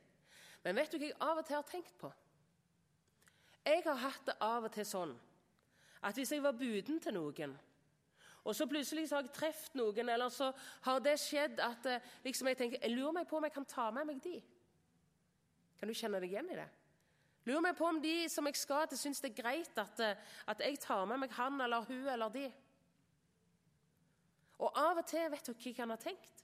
Men 0.64 0.76
vet 0.80 0.92
du 0.92 0.98
hva 0.98 1.06
jeg 1.12 1.20
av 1.22 1.40
og 1.40 1.46
til 1.46 1.56
har 1.60 1.68
tenkt 1.70 1.94
på? 2.02 2.10
Jeg 3.68 3.84
har 3.86 4.00
hatt 4.02 4.26
det 4.26 4.36
av 4.42 4.66
og 4.66 4.74
til 4.74 4.88
sånn 4.88 5.16
at 6.08 6.16
hvis 6.16 6.32
jeg 6.32 6.44
var 6.44 6.56
buden 6.56 7.00
til 7.02 7.16
noen, 7.16 7.56
og 8.48 8.56
så 8.56 8.68
plutselig 8.70 9.10
så 9.10 9.18
har 9.18 9.26
jeg 9.26 9.34
truffet 9.36 9.74
noen, 9.76 10.10
eller 10.14 10.30
så 10.32 10.52
har 10.86 11.02
det 11.04 11.18
skjedd 11.20 11.60
at 11.64 11.90
eh, 11.92 12.12
liksom 12.24 12.48
jeg 12.48 12.60
tenker, 12.60 12.84
jeg 12.84 12.96
lurer 12.96 13.20
meg 13.20 13.28
på 13.30 13.40
om 13.40 13.48
jeg 13.48 13.56
kan 13.56 13.68
ta 13.68 13.90
med 13.92 14.08
meg 14.08 14.22
de. 14.24 14.38
Kan 15.80 15.90
du 15.90 15.96
kjenne 15.98 16.22
deg 16.24 16.32
igjen 16.32 16.52
i 16.54 16.60
det? 16.60 16.68
Lurer 17.48 17.64
meg 17.64 17.78
på 17.80 17.88
om 17.88 18.00
de 18.04 18.16
som 18.32 18.48
jeg 18.50 18.60
skal 18.60 18.88
til, 18.90 19.00
syns 19.00 19.22
det 19.24 19.32
er 19.32 19.42
greit 19.42 19.80
at, 19.80 20.00
eh, 20.04 20.24
at 20.52 20.64
jeg 20.66 20.80
tar 20.84 21.06
med 21.08 21.22
meg 21.24 21.36
han 21.38 21.62
eller 21.64 21.86
hun 21.88 22.08
eller 22.12 22.34
de. 22.34 22.48
Og 24.58 24.74
av 24.74 25.00
og 25.00 25.06
til, 25.08 25.30
vet 25.32 25.48
du 25.48 25.54
hva 25.54 25.70
jeg 25.70 25.78
kan 25.78 25.94
ha 25.94 26.00
tenkt? 26.02 26.44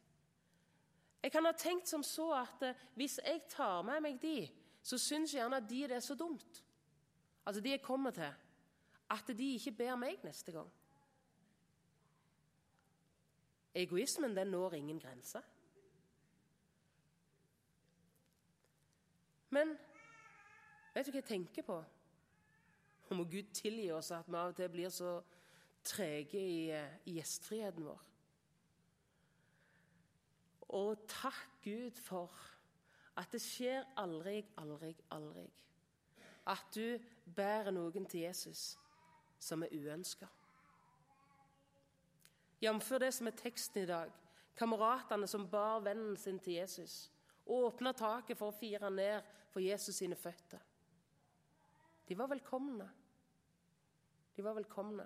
Jeg 1.23 1.31
kan 1.31 1.45
ha 1.47 1.53
tenkt 1.55 1.89
som 1.91 2.03
så 2.03 2.29
at 2.37 2.67
eh, 2.67 2.85
hvis 2.99 3.17
jeg 3.23 3.43
tar 3.51 3.81
med 3.87 4.03
meg 4.05 4.21
de, 4.21 4.45
så 4.83 4.99
syns 4.99 5.33
gjerne 5.33 5.59
at 5.59 5.67
de 5.67 5.81
det 5.87 5.97
er 5.97 6.03
så 6.03 6.15
dumt 6.19 6.63
altså 7.45 7.61
de 7.61 7.69
jeg 7.69 7.81
kommer 7.81 8.11
til, 8.11 8.33
at 9.09 9.37
de 9.37 9.53
ikke 9.53 9.71
ber 9.71 9.95
meg 9.95 10.21
neste 10.23 10.51
gang. 10.51 10.69
Egoismen 13.75 14.35
den 14.35 14.47
når 14.47 14.73
ingen 14.73 14.99
grenser. 14.99 15.41
Men 19.53 19.75
vet 20.95 21.05
du 21.05 21.11
hva 21.13 21.21
jeg 21.21 21.29
tenker 21.29 21.65
på? 21.67 21.77
Og 23.09 23.17
må 23.17 23.25
Gud 23.29 23.51
tilgi 23.53 23.91
oss 23.93 24.11
at 24.15 24.29
vi 24.29 24.39
av 24.39 24.53
og 24.53 24.57
til 24.57 24.71
blir 24.73 24.93
så 24.93 25.17
trege 25.85 26.39
i, 26.39 26.71
eh, 26.71 26.95
i 27.05 27.17
gjestfriheten 27.19 27.85
vår. 27.85 28.01
Og 30.73 31.03
takk 31.07 31.59
Gud 31.63 31.99
for 31.99 32.31
at 33.17 33.29
det 33.31 33.41
skjer 33.43 33.83
aldri, 33.99 34.39
aldri, 34.57 34.95
aldri 35.13 35.45
at 36.49 36.75
du 36.75 36.99
bærer 37.35 37.71
noen 37.71 38.05
til 38.09 38.25
Jesus 38.25 38.73
som 39.39 39.63
er 39.63 39.75
uønska. 39.75 40.27
Jf. 42.63 42.89
det 42.99 43.13
som 43.13 43.27
er 43.27 43.35
teksten 43.35 43.83
i 43.83 43.87
dag. 43.87 44.11
Kameratene 44.55 45.27
som 45.27 45.47
bar 45.49 45.81
vennen 45.83 46.17
sin 46.17 46.39
til 46.39 46.53
Jesus. 46.53 47.11
Åpna 47.45 47.91
taket 47.91 48.37
for 48.37 48.51
å 48.51 48.55
fire 48.55 48.89
ned 48.91 49.21
for 49.53 49.61
Jesus 49.61 49.95
sine 50.01 50.15
føtter. 50.17 50.59
De 52.09 52.17
var 52.17 52.27
velkomne. 52.27 52.89
De 54.35 54.43
var 54.43 54.57
velkomne. 54.57 55.05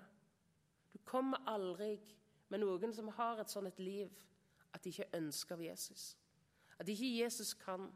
Du 0.92 0.98
kommer 1.04 1.44
aldri 1.46 1.98
med 2.48 2.62
noen 2.62 2.94
som 2.96 3.10
har 3.18 3.42
et 3.42 3.52
sånt 3.52 3.68
et 3.68 3.82
liv 3.82 4.24
at 4.72 4.84
de 4.84 4.92
ikke 4.92 5.10
ønsker 5.18 5.56
av 5.56 5.62
Jesus. 5.62 6.10
At 6.78 6.88
ikke 6.88 7.10
Jesus 7.18 7.52
kan, 7.60 7.90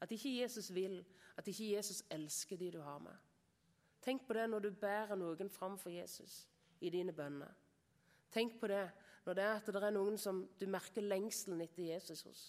at 0.00 0.12
ikke 0.12 0.34
Jesus 0.40 0.68
vil, 0.74 1.00
at 1.36 1.48
ikke 1.48 1.72
Jesus 1.72 2.02
elsker 2.12 2.60
de 2.60 2.70
du 2.76 2.80
har 2.84 2.98
med. 2.98 3.16
Tenk 4.04 4.26
på 4.26 4.36
det 4.36 4.44
når 4.50 4.66
du 4.66 4.70
bærer 4.70 5.16
noen 5.16 5.50
fram 5.50 5.78
for 5.80 5.90
Jesus 5.90 6.44
i 6.80 6.90
dine 6.92 7.12
bønner. 7.16 7.52
Tenk 8.32 8.58
på 8.60 8.68
det 8.68 8.84
når 9.24 9.38
det 9.38 9.44
er 9.44 9.56
at 9.56 9.68
det 9.72 9.82
er 9.82 9.94
noen 9.94 10.18
som 10.20 10.42
du 10.60 10.66
merker 10.68 11.06
lengselen 11.06 11.62
etter 11.64 11.86
Jesus 11.94 12.22
hos. 12.28 12.42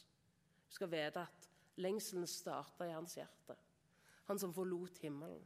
Du 0.68 0.76
skal 0.76 0.92
vite 0.92 1.24
at 1.24 1.50
lengselen 1.82 2.28
starta 2.28 2.88
i 2.88 2.94
hans 2.96 3.18
hjerte. 3.18 3.56
Han 4.26 4.40
som 4.40 4.54
forlot 4.54 4.98
himmelen 5.04 5.44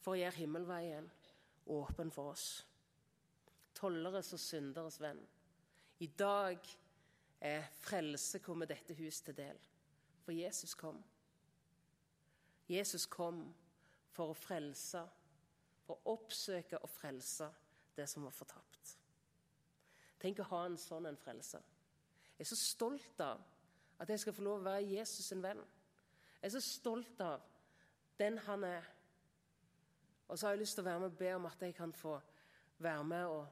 for 0.00 0.14
å 0.14 0.20
gjøre 0.20 0.40
himmelveien 0.40 1.08
åpen 1.70 2.10
for 2.12 2.32
oss. 2.34 2.46
Tolleres 3.76 4.32
og 4.36 4.42
synderes 4.42 4.98
venn. 5.00 5.20
I 6.00 6.08
dag 6.18 6.58
er 7.40 7.68
frelse 7.80 8.40
kommet 8.44 8.72
dette 8.72 8.96
hus 8.98 9.20
til 9.24 9.36
del, 9.36 9.58
for 10.24 10.36
Jesus 10.36 10.74
kom. 10.74 10.98
Jesus 12.68 13.06
kom 13.10 13.42
for 14.14 14.32
å 14.32 14.36
frelse, 14.36 15.02
for 15.84 16.00
å 16.00 16.14
oppsøke 16.16 16.80
og 16.80 16.90
frelse 16.92 17.48
det 17.96 18.06
som 18.08 18.24
var 18.24 18.34
fortapt. 18.34 18.96
Tenk 20.20 20.42
å 20.42 20.50
ha 20.52 20.64
en 20.66 20.76
sånn 20.80 21.08
en 21.08 21.18
frelse. 21.20 21.60
Jeg 22.36 22.44
er 22.44 22.50
så 22.50 22.58
stolt 22.58 23.22
av 23.24 23.40
at 24.00 24.08
jeg 24.08 24.20
skal 24.20 24.32
få 24.32 24.42
lov 24.42 24.60
å 24.60 24.64
være 24.64 24.88
Jesus 24.88 25.28
sin 25.28 25.42
venn. 25.44 25.60
Jeg 26.40 26.48
er 26.48 26.54
så 26.54 26.60
stolt 26.64 27.20
av 27.20 27.42
den 28.18 28.38
han 28.46 28.64
er. 28.64 28.86
Og 30.28 30.38
så 30.38 30.46
har 30.46 30.54
jeg 30.54 30.62
lyst 30.62 30.78
til 30.78 30.84
å 30.84 30.88
være 30.88 31.02
med 31.02 31.10
og 31.10 31.18
be 31.18 31.32
om 31.36 31.48
at 31.50 31.62
jeg 31.62 31.74
kan 31.76 31.92
få 31.92 32.14
være 32.80 33.04
med 33.04 33.24
og 33.26 33.46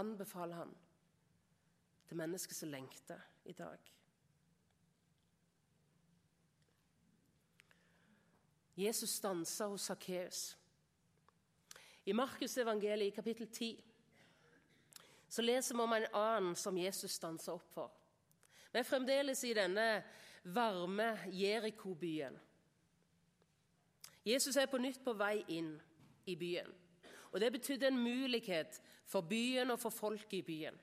anbefale 0.00 0.54
han 0.54 0.74
til 2.08 2.20
mennesker 2.20 2.54
som 2.54 2.68
lengter 2.68 3.20
i 3.44 3.52
dag. 3.56 3.78
Jesus 8.76 9.10
stansa 9.10 9.66
hos 9.66 9.88
Sakkeus. 9.88 10.56
I 12.04 12.12
Markus 12.12 12.58
evangeliet 12.58 13.12
i 13.12 13.16
kapittel 13.16 13.48
10 13.48 13.84
så 15.28 15.42
leser 15.42 15.76
vi 15.76 15.82
om 15.82 15.92
en 15.92 16.06
annen 16.12 16.56
som 16.56 16.78
Jesus 16.78 17.12
stansa 17.12 17.52
opp 17.54 17.72
for. 17.74 17.99
Vi 18.72 18.78
er 18.78 18.86
fremdeles 18.86 19.42
i 19.44 19.54
denne 19.54 19.86
varme 20.44 21.12
Jeriko-byen. 21.34 22.36
Jesus 24.24 24.56
er 24.56 24.68
på 24.70 24.78
nytt 24.78 25.00
på 25.04 25.14
vei 25.18 25.40
inn 25.48 25.72
i 26.26 26.36
byen. 26.36 26.70
Og 27.32 27.40
Det 27.40 27.52
betydde 27.52 27.86
en 27.86 28.02
mulighet 28.02 28.80
for 29.06 29.20
byen 29.20 29.70
og 29.70 29.80
for 29.80 29.90
folket 29.90 30.38
i 30.38 30.42
byen. 30.42 30.78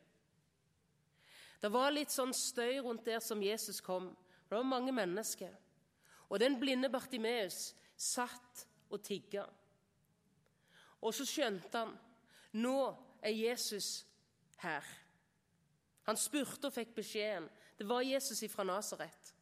Det 1.62 1.72
var 1.74 1.92
litt 1.92 2.12
sånn 2.14 2.34
støy 2.36 2.78
rundt 2.84 3.06
der 3.06 3.20
som 3.24 3.42
Jesus 3.42 3.82
kom. 3.82 4.12
Det 4.50 4.56
var 4.56 4.68
mange 4.68 4.92
mennesker. 4.92 5.54
Og 6.30 6.40
den 6.40 6.60
blinde 6.60 6.90
Bartimeus 6.90 7.74
satt 7.98 8.68
og 8.90 9.02
tigga. 9.04 9.46
Og 11.02 11.14
så 11.14 11.26
skjønte 11.26 11.78
han 11.78 11.96
nå 12.58 12.78
er 13.22 13.34
Jesus 13.36 14.06
her. 14.62 14.86
Han 16.08 16.18
spurte 16.18 16.70
og 16.70 16.74
fikk 16.74 16.94
beskjeden. 16.96 17.50
Det 17.78 17.86
var 17.88 18.02
Jesus 18.02 18.52
fra 18.52 18.64
Nasaret. 18.64 19.34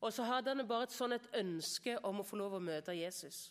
Og 0.00 0.12
så 0.12 0.24
hadde 0.24 0.54
han 0.54 0.68
bare 0.68 0.88
et 0.88 0.94
sånn 0.94 1.12
et 1.12 1.26
ønske 1.36 1.98
om 2.06 2.22
å 2.22 2.26
få 2.26 2.38
lov 2.40 2.56
å 2.56 2.62
møte 2.64 2.94
Jesus. 2.96 3.50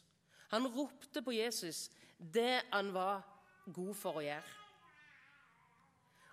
Han 0.50 0.66
ropte 0.74 1.22
på 1.22 1.36
Jesus 1.36 1.90
det 2.18 2.64
han 2.72 2.90
var 2.94 3.22
god 3.70 3.94
for 3.96 4.18
å 4.18 4.24
gjøre. 4.26 4.56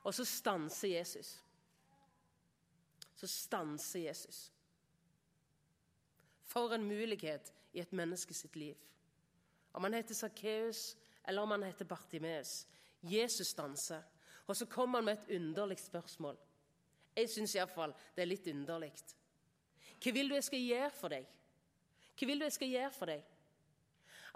Og 0.06 0.14
så 0.14 0.24
stanser 0.24 0.94
Jesus. 0.94 1.34
Så 3.16 3.26
stanser 3.26 4.06
Jesus. 4.06 4.46
For 6.46 6.72
en 6.72 6.86
mulighet 6.86 7.52
i 7.74 7.82
et 7.82 7.92
menneske 7.92 8.34
sitt 8.34 8.56
liv. 8.56 8.76
Om 9.74 9.84
han 9.84 9.98
heter 9.98 10.16
Sakkeus 10.16 10.94
eller 11.26 11.42
om 11.42 11.50
han 11.50 11.66
heter 11.66 11.84
Bartimeus. 11.84 12.66
Jesus 13.02 13.50
stanser. 13.52 14.02
Og 14.46 14.56
så 14.56 14.66
kommer 14.66 14.98
han 14.98 15.04
med 15.10 15.18
et 15.18 15.36
underlig 15.36 15.78
spørsmål. 15.82 16.38
Jeg 17.16 17.30
syns 17.32 17.54
iallfall 17.56 17.94
det 18.14 18.24
er 18.24 18.30
litt 18.30 18.46
underlig. 18.52 18.92
Hva 20.02 20.12
vil 20.12 20.28
du 20.28 20.36
jeg 20.36 20.46
skal 20.46 20.62
gjøre 20.62 20.92
for 20.94 21.14
deg? 21.14 21.26
Hva 22.16 22.28
vil 22.28 22.40
du 22.40 22.46
jeg 22.46 22.56
skal 22.56 22.72
gjøre 22.74 22.92
for 22.92 23.12
deg? 23.12 23.24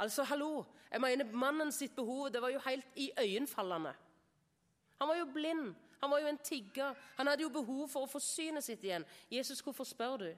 Altså, 0.00 0.24
hallo, 0.24 0.64
jeg 0.88 1.00
mener 1.00 1.32
Mannen 1.36 1.72
sitt 1.72 1.92
behov 1.96 2.30
det 2.32 2.40
var 2.40 2.52
jo 2.54 2.62
helt 2.64 2.96
iøynefallende. 2.96 3.92
Han 5.00 5.08
var 5.08 5.18
jo 5.20 5.32
blind. 5.32 5.74
Han 6.00 6.10
var 6.10 6.22
jo 6.22 6.30
en 6.30 6.38
tigger. 6.38 6.94
Han 7.16 7.28
hadde 7.28 7.44
jo 7.44 7.52
behov 7.52 7.88
for 7.92 8.06
å 8.06 8.08
få 8.08 8.20
synet 8.24 8.64
sitt 8.64 8.84
igjen. 8.84 9.04
Jesus, 9.28 9.60
hvorfor 9.60 9.84
spør 9.84 10.16
du? 10.22 10.30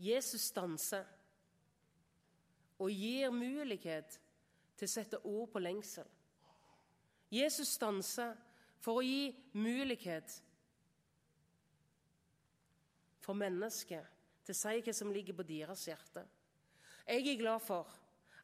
Jesus 0.00 0.46
stanser 0.48 1.04
og 2.80 2.90
gir 2.94 3.34
mulighet 3.34 4.14
til 4.78 4.86
å 4.86 4.92
sette 4.94 5.20
ord 5.26 5.50
på 5.52 5.60
lengsel. 5.60 6.06
Jesus 7.30 7.74
stanser 7.76 8.38
for 8.80 9.00
å 9.00 9.04
gi 9.04 9.30
mulighet 9.52 10.34
for 13.20 13.36
mennesker 13.36 14.06
til 14.44 14.54
å 14.54 14.58
si 14.58 14.84
hva 14.84 14.94
som 14.96 15.12
ligger 15.12 15.36
på 15.36 15.46
deres 15.46 15.86
hjerte. 15.88 16.24
Jeg 17.06 17.26
er 17.26 17.40
glad 17.40 17.62
for 17.64 17.90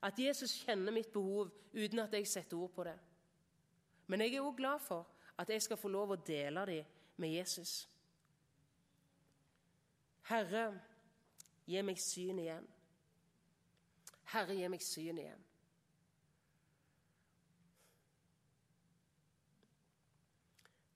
at 0.05 0.19
Jesus 0.21 0.59
kjenner 0.65 0.95
mitt 0.95 1.13
behov 1.13 1.51
uten 1.73 2.03
at 2.03 2.13
jeg 2.15 2.29
setter 2.29 2.59
ord 2.61 2.75
på 2.75 2.85
det. 2.87 2.97
Men 4.07 4.23
jeg 4.23 4.37
er 4.37 4.45
òg 4.45 4.59
glad 4.59 4.83
for 4.85 5.09
at 5.37 5.49
jeg 5.51 5.65
skal 5.65 5.81
få 5.81 5.89
lov 5.91 6.15
å 6.15 6.21
dele 6.21 6.67
dem 6.69 6.93
med 7.17 7.33
Jesus. 7.33 7.87
Herre, 10.29 10.69
Gi 11.67 11.83
meg 11.83 11.99
syn 11.99 12.39
igjen. 12.39 12.67
Herre, 14.31 14.55
gi 14.55 14.69
meg 14.71 14.83
syn 14.87 15.19
igjen. 15.19 15.46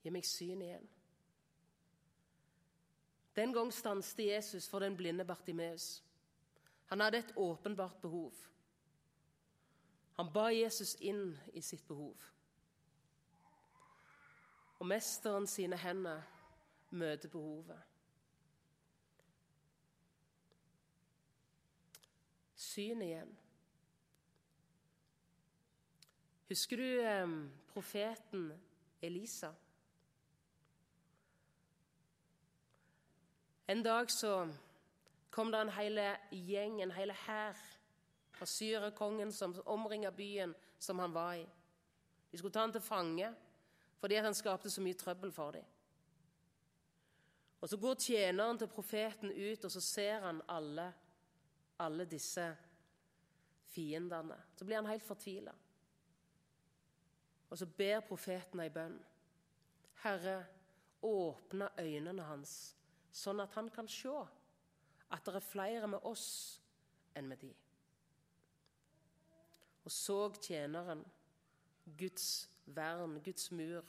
Gi 0.02 0.10
meg 0.10 0.24
syn 0.24 0.62
igjen. 0.64 0.88
Den 3.36 3.52
gang 3.52 3.72
stanset 3.72 4.24
Jesus 4.26 4.68
for 4.68 4.78
den 4.78 4.96
blinde 4.96 5.24
Bartimeus. 5.24 6.02
Han 6.86 7.00
hadde 7.00 7.18
et 7.18 7.36
åpenbart 7.36 8.00
behov. 8.00 8.32
Han 10.16 10.32
ba 10.32 10.48
Jesus 10.50 10.96
inn 11.00 11.38
i 11.52 11.60
sitt 11.60 11.86
behov. 11.88 12.16
Og 14.78 14.86
mesteren 14.86 15.46
sine 15.46 15.76
hender 15.76 16.22
møter 16.90 17.28
behovet. 17.28 17.78
Syn 22.56 23.02
igjen. 23.02 23.32
Husker 26.48 26.76
du 26.76 26.86
eh, 27.00 27.34
profeten 27.72 28.50
Elisa? 29.02 29.54
En 33.70 33.82
dag 33.82 34.10
så 34.10 34.48
kom 35.30 35.50
det 35.52 35.58
en 35.60 35.68
hel 35.70 35.98
gjeng, 36.34 36.80
en 36.82 36.90
hel 36.90 37.12
hær 37.14 37.58
fra 38.34 38.46
syrekongen 38.46 39.30
som 39.32 39.52
omringa 39.62 40.10
byen 40.10 40.54
som 40.78 40.98
han 40.98 41.12
var 41.14 41.36
i. 41.38 41.44
De 42.30 42.38
skulle 42.38 42.52
ta 42.52 42.64
han 42.64 42.74
til 42.74 42.82
fange 42.82 43.28
fordi 44.00 44.16
han 44.18 44.34
skapte 44.34 44.70
så 44.70 44.82
mye 44.82 44.98
trøbbel 44.98 45.30
for 45.32 45.54
dem. 45.54 45.68
Og 47.60 47.68
Så 47.68 47.76
går 47.76 47.94
tjeneren 47.94 48.58
til 48.58 48.66
profeten 48.66 49.30
ut, 49.30 49.64
og 49.64 49.70
så 49.70 49.80
ser 49.80 50.20
han 50.20 50.42
alle, 50.48 50.92
alle 51.78 52.04
disse 52.04 52.56
fiendene. 53.66 54.40
Så 54.56 54.64
blir 54.64 54.76
han 54.76 54.86
helt 54.86 55.02
fortvila. 55.02 55.52
Og 57.50 57.58
så 57.58 57.66
ber 57.66 58.00
profeten 58.00 58.60
ei 58.60 58.70
bønn. 58.70 58.98
Herre, 60.02 60.46
åpne 61.02 61.68
øynene 61.78 62.22
hans 62.22 62.79
sånn 63.12 63.42
at 63.42 63.54
han 63.58 63.70
kan 63.74 63.88
se 63.90 64.12
at 65.10 65.26
det 65.26 65.34
er 65.34 65.44
flere 65.44 65.88
med 65.90 66.06
oss 66.06 66.60
enn 67.18 67.28
med 67.30 67.40
de. 67.42 67.50
Og 69.84 69.92
så 69.92 70.18
tjeneren 70.38 71.02
Guds 71.98 72.48
vern, 72.66 73.18
Guds 73.24 73.50
mur, 73.50 73.82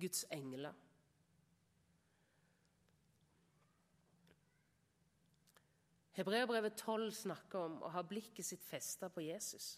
Guds 0.00 0.24
engler. 0.34 0.74
Hebreabrevet 6.14 6.76
12 6.78 7.10
snakker 7.24 7.58
om 7.58 7.80
å 7.82 7.90
ha 7.90 8.02
blikket 8.06 8.46
sitt 8.46 8.62
festa 8.62 9.08
på 9.10 9.24
Jesus. 9.26 9.74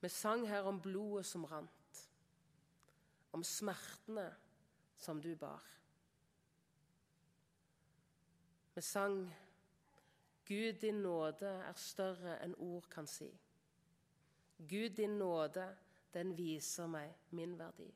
Vi 0.00 0.08
sang 0.08 0.46
her 0.48 0.64
om 0.64 0.80
blodet 0.80 1.26
som 1.28 1.44
rant 1.44 1.79
om 3.30 3.44
smertene 3.44 4.26
som 4.96 5.20
du 5.22 5.34
bar. 5.36 5.62
Vi 8.74 8.80
sang 8.80 9.34
'Gud, 10.44 10.72
din 10.72 11.02
nåde 11.02 11.46
er 11.46 11.72
større 11.72 12.38
enn 12.42 12.54
ord 12.58 12.88
kan 12.90 13.06
si'. 13.06 13.38
Gud, 14.58 14.90
din 14.90 15.18
nåde, 15.18 15.76
den 16.14 16.36
viser 16.36 16.86
meg 16.86 17.14
min 17.30 17.58
verdi. 17.58 17.94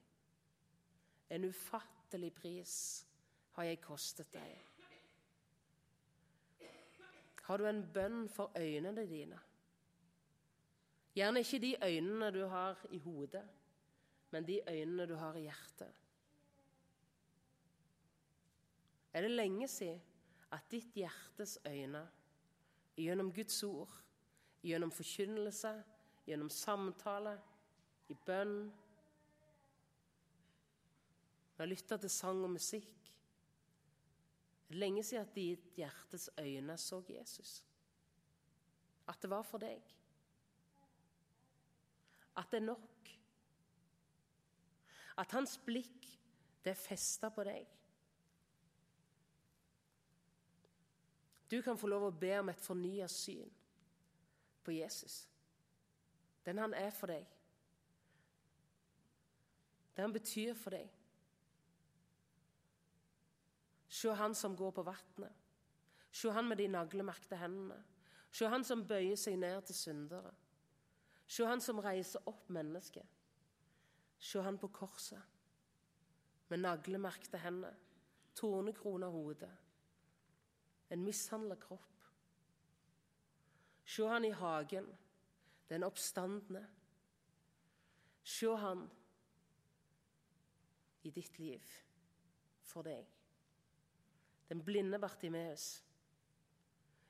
En 1.30 1.44
ufattelig 1.44 2.34
pris 2.34 3.06
har 3.52 3.64
jeg 3.64 3.80
kostet 3.80 4.32
deg. 4.32 4.62
Har 7.42 7.56
du 7.56 7.66
en 7.66 7.82
bønn 7.92 8.28
for 8.28 8.52
øynene 8.56 9.06
dine? 9.08 9.40
Gjerne 11.14 11.40
ikke 11.40 11.58
de 11.58 11.76
øynene 11.82 12.30
du 12.30 12.46
har 12.46 12.86
i 12.90 12.98
hodet 12.98 13.44
men 14.34 14.46
de 14.46 14.60
øynene 14.66 15.06
du 15.06 15.14
har 15.14 15.36
i 15.38 15.44
hjertet. 15.46 15.90
Er 19.12 19.22
det 19.22 19.30
lenge 19.30 19.68
siden 19.68 20.00
at 20.50 20.64
ditt 20.70 20.96
hjertes 20.98 21.58
øyne, 21.66 22.00
gjennom 22.96 23.30
Guds 23.32 23.62
ord, 23.62 23.92
gjennom 24.62 24.90
forkynnelse, 24.90 25.70
gjennom 26.26 26.50
samtale, 26.50 27.36
i 28.08 28.16
bønn 28.26 28.72
Når 31.56 31.62
jeg 31.62 31.68
lytter 31.68 31.96
til 31.96 32.10
sang 32.10 32.42
og 32.42 32.50
musikk. 32.50 33.12
er 34.68 34.68
Det 34.68 34.76
lenge 34.76 35.02
siden 35.02 35.22
at 35.22 35.34
ditt 35.34 35.76
hjertes 35.78 36.30
øyne 36.38 36.76
så 36.78 36.98
Jesus. 37.08 37.64
At 39.08 39.22
det 39.22 39.30
var 39.30 39.42
for 39.42 39.62
deg. 39.62 39.94
At 42.36 42.50
det 42.50 42.58
er 42.58 42.66
nok. 42.66 43.14
At 45.18 45.32
hans 45.32 45.58
blikk 45.66 46.08
det 46.64 46.72
er 46.72 46.80
festa 46.80 47.28
på 47.30 47.44
deg. 47.44 47.68
Du 51.50 51.60
kan 51.62 51.78
få 51.78 51.86
lov 51.86 52.08
å 52.08 52.16
be 52.18 52.32
om 52.40 52.48
et 52.50 52.62
fornya 52.64 53.06
syn 53.10 53.50
på 54.64 54.72
Jesus. 54.74 55.24
Den 56.44 56.58
han 56.58 56.74
er 56.74 56.90
for 56.90 57.12
deg. 57.12 57.26
Det 59.94 60.02
han 60.02 60.12
betyr 60.12 60.56
for 60.58 60.74
deg. 60.74 60.88
Se 63.88 64.10
han 64.18 64.34
som 64.34 64.56
går 64.56 64.72
på 64.74 64.82
vannet. 64.82 65.42
Se 66.10 66.30
han 66.30 66.48
med 66.48 66.58
de 66.58 66.66
naglemerkte 66.68 67.38
hendene. 67.38 67.78
Se 68.34 68.48
han 68.50 68.64
som 68.66 68.82
bøyer 68.86 69.18
seg 69.18 69.36
ned 69.38 69.62
til 69.68 69.76
syndere. 69.78 70.32
Se 71.26 71.46
han 71.46 71.62
som 71.62 71.78
reiser 71.78 72.24
opp 72.26 72.48
mennesket. 72.50 73.06
Se 74.18 74.42
han 74.42 74.58
på 74.58 74.68
korset, 74.68 75.22
med 76.48 76.58
naglemerkte 76.58 77.38
hender, 77.38 77.74
tornekrone 78.34 79.06
hode, 79.06 79.50
en 80.90 81.04
mishandla 81.04 81.56
kropp. 81.60 82.04
Se 83.84 84.06
han 84.08 84.24
i 84.24 84.30
hagen, 84.30 84.86
den 85.68 85.82
oppstandne. 85.82 86.62
Se 88.22 88.56
han 88.56 88.90
i 91.02 91.10
ditt 91.10 91.38
liv 91.38 91.72
for 92.64 92.86
deg. 92.86 93.08
Den 94.48 94.62
blinde 94.64 94.98
Bartimeus. 94.98 95.84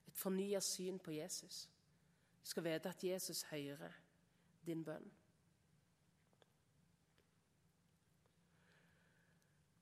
Et 0.06 0.16
fornya 0.16 0.60
syn 0.60 0.98
på 0.98 1.14
Jesus. 1.14 1.68
Du 2.42 2.48
skal 2.48 2.64
vite 2.64 2.88
at 2.88 3.04
Jesus 3.04 3.42
hører 3.42 3.92
din 4.66 4.84
bønn. 4.84 5.10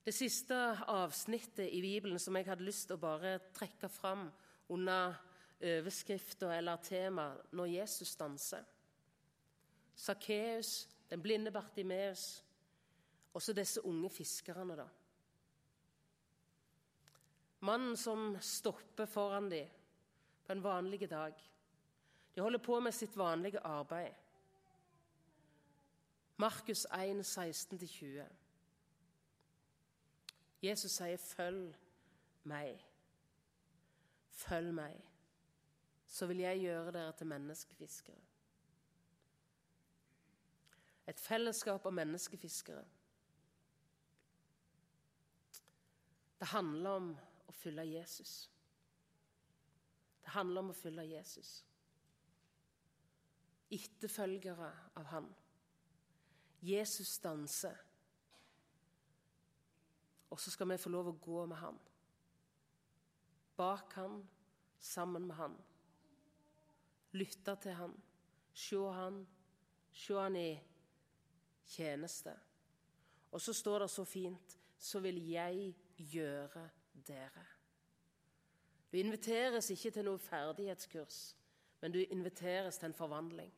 Det 0.03 0.11
siste 0.11 0.55
avsnittet 0.91 1.69
i 1.71 1.81
Bibelen 1.81 2.19
som 2.19 2.35
jeg 2.35 2.49
hadde 2.49 2.65
lyst 2.67 2.89
til 2.89 2.97
å 2.97 3.03
bare 3.05 3.37
trekke 3.55 3.87
fram 3.87 4.25
under 4.75 5.15
overskrifta 5.63 6.49
eller 6.57 6.81
temaet 6.83 7.53
'Når 7.53 7.65
Jesus 7.65 8.15
danser'. 8.15 8.65
Sakkeus, 9.95 10.89
den 11.09 11.21
blinde 11.21 11.51
Bartimeus, 11.51 12.43
også 13.33 13.53
disse 13.53 13.85
unge 13.85 14.09
fiskerne, 14.09 14.75
da. 14.75 14.87
Mannen 17.59 17.97
som 17.97 18.37
stopper 18.41 19.05
foran 19.05 19.49
dem 19.49 19.69
på 20.45 20.51
en 20.51 20.63
vanlig 20.63 21.09
dag. 21.09 21.33
De 22.35 22.41
holder 22.41 22.59
på 22.59 22.79
med 22.79 22.91
sitt 22.91 23.17
vanlige 23.17 23.59
arbeid. 23.59 24.13
Markus 26.37 26.85
1, 26.85 27.23
16-20. 27.25 28.42
Jesus 30.63 30.91
sier, 30.91 31.17
'Følg 31.17 31.75
meg'. 32.43 32.85
Følg 34.29 34.73
meg, 34.73 35.09
så 36.07 36.25
vil 36.25 36.37
jeg 36.37 36.59
gjøre 36.59 36.91
dere 36.91 37.11
til 37.11 37.27
menneskefiskere. 37.27 38.21
Et 41.07 41.19
fellesskap 41.19 41.85
av 41.85 41.93
menneskefiskere. 41.93 42.85
Det 46.39 46.47
handler 46.47 46.89
om 46.89 47.09
å 47.47 47.51
følge 47.51 47.85
Jesus. 47.99 48.51
Det 50.23 50.31
handler 50.31 50.61
om 50.61 50.69
å 50.69 50.73
følge 50.73 51.05
Jesus. 51.17 51.65
Etterfølgere 53.71 54.71
av 54.95 55.03
Han. 55.11 55.35
Jesus 56.61 57.17
danser. 57.19 57.75
Og 60.33 60.39
så 60.41 60.51
skal 60.51 60.71
vi 60.71 60.79
få 60.81 60.89
lov 60.89 61.11
å 61.11 61.19
gå 61.21 61.43
med 61.45 61.59
han. 61.61 61.75
Bak 63.53 63.93
han, 63.99 64.23
sammen 64.81 65.27
med 65.29 65.37
han. 65.37 65.53
Lytte 67.13 67.53
til 67.61 67.77
han, 67.77 67.93
se 68.53 68.79
han, 68.97 69.19
se 69.93 70.17
han 70.17 70.37
i 70.39 70.49
tjeneste. 71.75 72.33
Og 73.29 73.41
så 73.41 73.53
står 73.53 73.85
det 73.85 73.91
så 73.93 74.05
fint 74.05 74.59
Så 74.83 74.99
vil 74.99 75.21
jeg 75.29 75.69
gjøre 75.95 76.65
dere. 77.07 77.45
Du 78.91 78.97
inviteres 78.97 79.69
ikke 79.71 79.93
til 79.95 80.03
noe 80.05 80.19
ferdighetskurs, 80.19 81.19
men 81.79 81.93
du 81.93 82.01
inviteres 82.03 82.77
til 82.77 82.89
en 82.89 82.97
forvandling. 82.97 83.53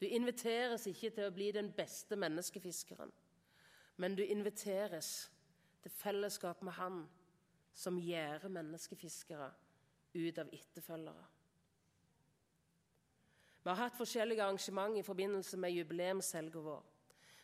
Du 0.00 0.06
inviteres 0.06 0.86
ikke 0.86 1.10
til 1.10 1.28
å 1.28 1.34
bli 1.34 1.50
den 1.52 1.68
beste 1.76 2.16
menneskefiskeren, 2.16 3.12
men 3.96 4.16
du 4.16 4.24
inviteres 4.24 5.30
til 5.82 5.90
fellesskap 5.90 6.62
med 6.62 6.72
Han 6.72 7.04
som 7.74 7.98
gjør 7.98 8.48
menneskefiskere 8.48 9.50
ut 10.14 10.38
av 10.38 10.50
etterfølgere. 10.54 11.24
Vi 13.64 13.70
har 13.70 13.80
hatt 13.80 13.96
forskjellige 13.96 14.44
arrangement 14.44 14.98
i 14.98 15.02
forbindelse 15.02 15.56
med 15.56 15.72
jubileumshelga 15.72 16.60
vår. 16.60 16.82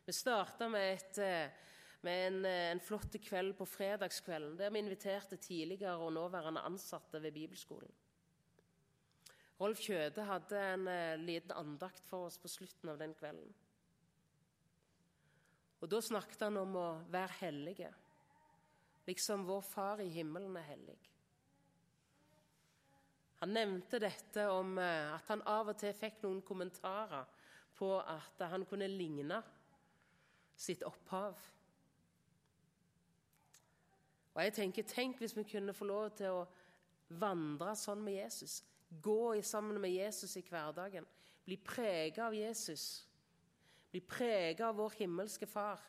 Vi 0.04 0.12
starta 0.12 0.68
med, 0.68 0.92
et, 0.92 1.18
eh, 1.18 1.50
med 2.02 2.26
en, 2.26 2.44
eh, 2.44 2.70
en 2.72 2.80
flott 2.80 3.16
kveld 3.24 3.54
på 3.56 3.64
fredagskvelden, 3.64 4.58
der 4.58 4.70
vi 4.70 4.78
inviterte 4.78 5.36
tidligere 5.36 5.96
og 5.96 6.12
nåværende 6.12 6.60
ansatte 6.60 7.22
ved 7.22 7.32
bibelskolen. 7.32 7.92
Rolf 9.60 9.78
Kjøde 9.78 10.24
hadde 10.24 10.60
en 10.74 10.88
uh, 10.88 11.20
liten 11.20 11.52
andakt 11.52 12.06
for 12.08 12.30
oss 12.30 12.38
på 12.38 12.48
slutten 12.48 12.88
av 12.88 12.98
den 12.98 13.12
kvelden. 13.14 13.50
Og 15.80 15.88
Da 15.88 16.00
snakket 16.04 16.42
han 16.44 16.58
om 16.60 16.76
å 16.76 16.88
være 17.10 17.38
hellige, 17.40 17.92
liksom 19.08 19.46
vår 19.48 19.62
Far 19.64 20.02
i 20.04 20.10
himmelen 20.12 20.56
er 20.60 20.68
hellig. 20.68 20.98
Han 23.40 23.54
nevnte 23.56 23.98
dette 24.02 24.44
om 24.52 24.76
uh, 24.76 25.14
at 25.14 25.30
han 25.32 25.40
av 25.48 25.72
og 25.72 25.78
til 25.80 25.94
fikk 25.96 26.20
noen 26.20 26.42
kommentarer 26.44 27.24
på 27.78 27.94
at 27.96 28.42
han 28.52 28.66
kunne 28.68 28.88
ligne 28.92 29.40
sitt 30.60 30.84
opphav. 30.84 31.38
Og 34.34 34.42
jeg 34.44 34.52
tenker, 34.58 34.84
Tenk 34.86 35.18
hvis 35.18 35.36
vi 35.36 35.46
kunne 35.48 35.74
få 35.74 35.88
lov 35.88 36.10
til 36.20 36.36
å 36.42 36.44
vandre 37.20 37.72
sånn 37.76 38.02
med 38.04 38.20
Jesus. 38.20 38.60
Gå 39.02 39.40
sammen 39.42 39.80
med 39.80 39.94
Jesus 39.94 40.36
i 40.36 40.44
hverdagen. 40.44 41.06
Bli 41.46 41.56
prega 41.56 42.26
av 42.28 42.36
Jesus. 42.36 43.06
Bli 43.90 44.00
prega 44.06 44.68
av 44.68 44.78
vår 44.78 45.00
himmelske 45.00 45.46
Far 45.50 45.82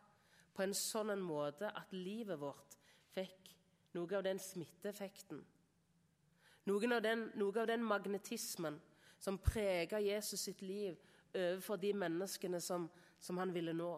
på 0.54 0.64
en 0.64 0.74
sånn 0.76 1.14
måte 1.22 1.70
at 1.70 1.94
livet 1.96 2.40
vårt 2.42 2.78
fikk 3.14 3.52
noe 3.96 4.18
av 4.18 4.26
den 4.26 4.40
smitteeffekten. 4.42 5.42
Noe 6.70 6.90
av 6.96 7.02
den, 7.04 7.28
noe 7.40 7.62
av 7.62 7.70
den 7.70 7.84
magnetismen 7.86 8.80
som 9.22 9.40
prega 9.42 10.00
Jesus 10.02 10.48
sitt 10.48 10.62
liv 10.62 10.98
overfor 11.34 11.80
de 11.82 11.94
menneskene 11.94 12.60
som, 12.62 12.90
som 13.20 13.38
han 13.38 13.54
ville 13.54 13.74
nå 13.74 13.94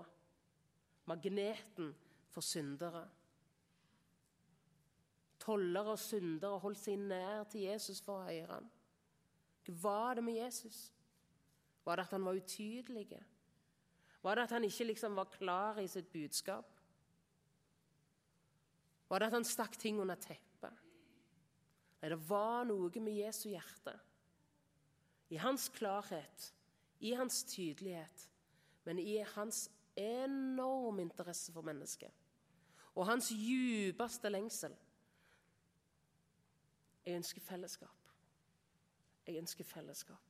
magneten 1.10 1.92
for 2.32 2.46
syndere. 2.46 3.04
Tollere 5.44 5.96
og 5.96 6.00
syndere 6.00 6.60
holdt 6.64 6.80
seg 6.80 7.02
nær 7.02 7.44
til 7.52 7.68
Jesus 7.68 8.00
for 8.04 8.22
å 8.22 8.28
høre 8.30 8.60
ham. 8.60 8.70
Hva 9.68 9.80
var 9.84 10.20
det 10.20 10.24
med 10.24 10.40
Jesus? 10.40 10.86
Var 11.84 12.00
det 12.00 12.06
at 12.06 12.16
han 12.16 12.26
var 12.26 12.40
utydelig? 12.40 13.20
Var 14.24 14.36
det 14.36 14.46
at 14.48 14.56
han 14.56 14.64
ikke 14.64 14.88
liksom 14.88 15.16
var 15.16 15.32
klar 15.32 15.80
i 15.82 15.88
sitt 15.88 16.12
budskap? 16.12 16.80
Var 19.10 19.20
det 19.20 19.28
at 19.28 19.36
han 19.36 19.46
stakk 19.46 19.76
ting 19.78 20.00
under 20.02 20.16
teppet? 20.16 20.80
Nei, 22.02 22.10
det 22.12 22.20
var 22.30 22.64
noe 22.68 23.04
med 23.04 23.16
Jesu 23.16 23.50
hjerte. 23.52 23.94
I 25.30 25.40
hans 25.40 25.70
klarhet, 25.76 26.50
i 27.00 27.14
hans 27.16 27.44
tydelighet, 27.48 28.28
men 28.84 29.00
i 29.00 29.18
hans 29.36 29.68
enorm 29.96 31.00
interesse 31.00 31.52
for 31.54 31.66
mennesket. 31.66 32.12
Og 32.96 33.08
hans 33.08 33.32
djupeste 33.32 34.30
lengsel. 34.30 34.76
Jeg 37.06 37.16
ønsker 37.20 37.42
fellesskap. 37.42 38.12
Jeg 39.28 39.40
ønsker 39.40 39.64
fellesskap. 39.64 40.22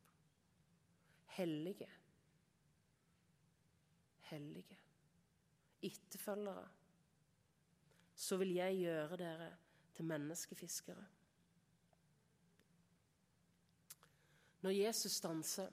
Hellige. 1.38 1.90
Hellige. 4.34 4.80
Etterfølgere. 5.84 6.66
Så 8.16 8.38
vil 8.42 8.54
jeg 8.58 8.82
gjøre 8.82 9.18
dere 9.18 9.52
til 9.94 10.06
menneskefiskere. 10.10 11.06
Når 14.62 14.70
Jesus 14.70 15.12
stanser 15.12 15.72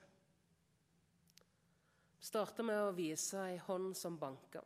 starter 2.21 2.65
med 2.65 2.77
å 2.77 2.93
vise 2.93 3.39
ei 3.49 3.57
hånd 3.65 3.95
som 3.97 4.17
banker. 4.21 4.65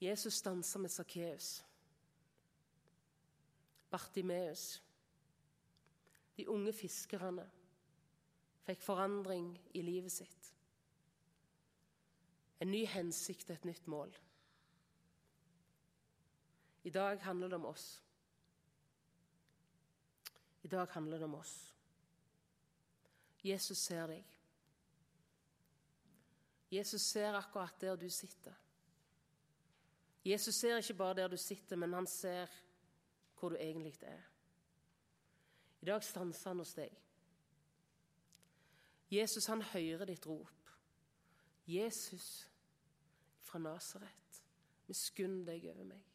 Jesus 0.00 0.38
stanser 0.40 0.80
med 0.80 0.92
Sakkeus, 0.94 1.48
Bartimeus. 3.90 4.78
De 6.38 6.46
unge 6.48 6.72
fiskerne 6.72 7.44
fikk 8.64 8.80
forandring 8.86 9.50
i 9.76 9.82
livet 9.84 10.14
sitt. 10.14 10.39
En 12.60 12.70
ny 12.70 12.84
hensikt, 12.86 13.50
et 13.50 13.64
nytt 13.64 13.86
mål. 13.86 14.12
I 16.84 16.90
dag 16.90 17.20
handler 17.22 17.48
det 17.48 17.56
om 17.56 17.64
oss. 17.64 18.02
I 20.62 20.68
dag 20.68 20.88
handler 20.88 21.18
det 21.18 21.24
om 21.24 21.34
oss. 21.34 21.54
Jesus 23.44 23.78
ser 23.78 24.06
deg. 24.06 24.24
Jesus 26.70 27.02
ser 27.02 27.34
akkurat 27.34 27.80
der 27.80 27.96
du 27.96 28.08
sitter. 28.10 28.54
Jesus 30.24 30.54
ser 30.54 30.76
ikke 30.76 30.94
bare 30.94 31.14
der 31.14 31.28
du 31.28 31.36
sitter, 31.36 31.76
men 31.76 31.92
han 31.92 32.06
ser 32.06 32.46
hvor 33.38 33.48
du 33.48 33.56
egentlig 33.56 33.96
er. 34.02 34.20
I 35.80 35.84
dag 35.84 36.04
stanser 36.04 36.50
han 36.50 36.58
hos 36.58 36.74
deg. 36.74 36.92
Jesus, 39.10 39.46
han 39.46 39.62
hører 39.62 40.04
ditt 40.04 40.26
rop. 40.26 40.70
Jesus 41.66 42.49
fra 43.50 43.58
Nasaret, 43.58 44.40
miskunn 44.86 45.42
deg 45.46 45.66
over 45.72 45.88
meg. 45.90 46.06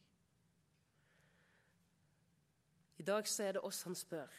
I 2.96 3.04
dag 3.04 3.28
så 3.28 3.44
er 3.44 3.56
det 3.56 3.64
oss 3.68 3.82
han 3.84 3.96
spør. 3.96 4.32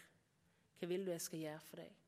Hva 0.77 0.89
vil 0.89 1.05
du 1.05 1.13
jeg 1.13 1.21
skal 1.21 1.43
gjøre 1.43 1.63
for 1.69 1.81
deg? 1.83 2.03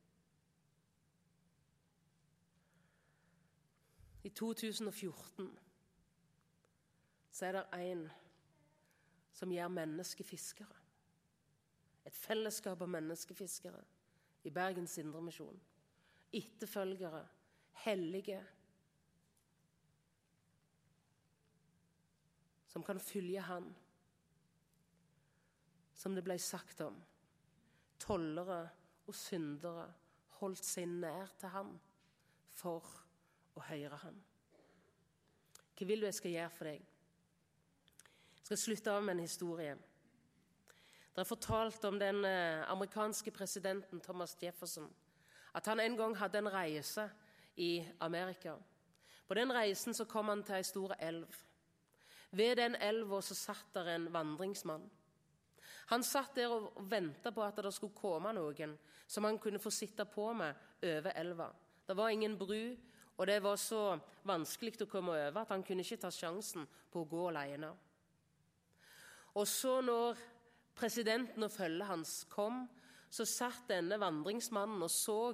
I 4.25 4.30
2014 4.36 5.47
så 7.32 7.45
er 7.47 7.56
det 7.56 7.63
en 7.78 8.04
som 9.32 9.54
gjør 9.54 9.71
menneskefiskere. 9.71 10.75
Et 12.10 12.15
fellesskap 12.17 12.82
av 12.82 12.89
menneskefiskere 12.91 13.80
i 14.43 14.52
Bergens 14.52 14.97
Indremisjon. 14.99 15.62
Etterfølgere, 16.36 17.21
hellige, 17.86 18.41
som 22.80 22.84
kan 22.84 23.00
følge 23.00 23.42
Han. 23.42 23.76
Som 25.94 26.15
det 26.15 26.24
ble 26.24 26.38
sagt 26.39 26.80
om. 26.82 26.96
Tollere 28.00 28.70
og 29.08 29.15
syndere 29.15 29.89
holdt 30.39 30.63
seg 30.63 30.88
nær 30.88 31.34
til 31.42 31.52
Han 31.52 31.74
for 32.56 32.88
å 33.60 33.65
høre 33.68 34.00
Han. 34.06 34.22
Hva 35.76 35.88
vil 35.89 36.00
du 36.00 36.08
jeg 36.08 36.20
skal 36.22 36.36
gjøre 36.38 36.54
for 36.56 36.70
deg? 36.70 36.88
Jeg 38.38 38.48
skal 38.48 38.62
slutte 38.63 38.96
av 38.96 39.04
med 39.04 39.18
en 39.18 39.26
historie. 39.26 39.76
Det 41.12 41.20
er 41.20 41.28
fortalt 41.28 41.84
om 41.89 42.00
den 42.00 42.24
eh, 42.24 42.63
amerikanske 42.72 43.32
presidenten 43.36 44.00
Thomas 44.00 44.38
Jefferson. 44.39 44.88
At 45.52 45.68
han 45.68 45.84
en 45.84 46.00
gang 46.00 46.15
hadde 46.15 46.39
en 46.39 46.54
reise 46.54 47.10
i 47.58 47.84
Amerika. 48.00 48.56
På 49.28 49.36
den 49.36 49.52
reisen 49.52 49.94
så 49.94 50.08
kom 50.08 50.32
han 50.32 50.48
til 50.48 50.62
ei 50.62 50.63
stor 50.63 50.96
elv. 50.96 51.28
Ved 52.32 52.58
den 52.60 52.76
elva 52.76 53.22
så 53.26 53.36
satt 53.36 53.74
der 53.74 53.96
en 53.96 54.08
vandringsmann. 54.13 54.84
Han 55.89 56.04
satt 56.06 56.36
der 56.38 56.52
og 56.54 56.76
venta 56.92 57.32
på 57.34 57.42
at 57.42 57.58
det 57.65 57.74
skulle 57.74 57.98
komme 57.98 58.34
noen 58.38 58.76
som 59.10 59.26
han 59.26 59.39
kunne 59.42 59.62
få 59.62 59.72
sitte 59.74 60.06
på 60.06 60.28
med 60.38 60.86
over 60.86 61.15
elva. 61.18 61.50
Det 61.88 61.98
var 61.98 62.13
ingen 62.13 62.38
bru, 62.38 62.76
og 63.18 63.28
det 63.28 63.39
var 63.42 63.58
så 63.58 63.98
vanskelig 64.30 64.84
å 64.86 64.89
komme 64.89 65.15
over 65.18 65.42
at 65.42 65.50
han 65.50 65.63
kunne 65.65 65.82
ikke 65.82 66.04
ta 66.04 66.12
sjansen 66.13 66.68
på 66.92 67.02
å 67.02 67.10
gå 67.10 67.24
alene. 67.32 67.72
Og 69.34 69.48
så, 69.48 69.80
når 69.82 70.20
presidenten 70.78 71.44
og 71.44 71.52
følget 71.52 71.89
hans 71.89 72.13
kom, 72.30 72.68
så 73.10 73.26
satt 73.26 73.65
denne 73.72 73.98
vandringsmannen 74.00 74.86
og 74.86 74.92
så 74.94 75.34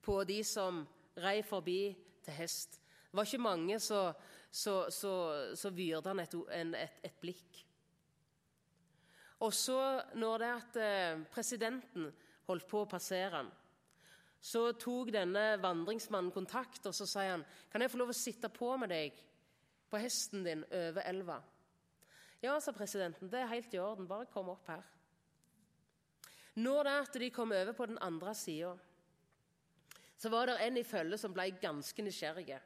på 0.00 0.20
de 0.24 0.38
som 0.46 0.84
rei 1.18 1.40
forbi 1.42 1.90
til 2.24 2.38
hest. 2.38 2.78
Det 3.10 3.18
var 3.18 3.26
ikke 3.26 3.42
mange, 3.42 3.80
så, 3.82 4.12
så, 4.50 4.90
så, 4.90 5.12
så 5.54 5.70
vyrde 5.70 6.10
han 6.10 6.20
et, 6.22 6.34
et, 6.58 6.98
et, 7.06 7.16
blikk. 7.22 7.60
Og 9.40 9.54
så, 9.54 9.78
når 10.18 10.42
det 10.42 10.50
at 10.50 10.78
eh, 10.82 11.22
presidenten 11.32 12.10
holdt 12.48 12.66
på 12.68 12.82
å 12.82 12.90
passere 12.90 13.38
han, 13.38 13.50
så 14.40 14.70
tok 14.72 15.12
denne 15.14 15.54
vandringsmannen 15.60 16.32
kontakt 16.32 16.86
og 16.88 16.96
så 16.96 17.06
sier 17.08 17.34
han, 17.36 17.44
kan 17.70 17.84
jeg 17.84 17.92
få 17.92 18.00
lov 18.00 18.12
å 18.12 18.16
sitte 18.16 18.48
på 18.52 18.72
med 18.80 18.90
deg 18.92 19.16
på 19.90 20.00
hesten 20.00 20.44
din 20.46 20.64
over 20.64 21.04
elva. 21.04 21.40
Ja, 22.40 22.54
sa 22.60 22.72
presidenten, 22.72 23.28
det 23.28 23.42
er 23.42 23.50
helt 23.50 23.74
i 23.74 23.80
orden. 23.82 24.08
Bare 24.08 24.28
kom 24.32 24.48
opp 24.48 24.68
her. 24.70 24.84
Når 26.56 26.86
det 26.86 26.94
at 27.02 27.18
de 27.20 27.28
kom 27.32 27.52
over 27.52 27.76
på 27.76 27.86
den 27.90 28.00
andre 28.00 28.32
sida, 28.34 28.72
så 30.20 30.28
var 30.32 30.48
det 30.48 30.60
en 30.64 30.76
i 30.76 30.84
følget 30.84 31.20
som 31.20 31.34
ble 31.36 31.50
ganske 31.60 32.04
nysgjerrig. 32.04 32.56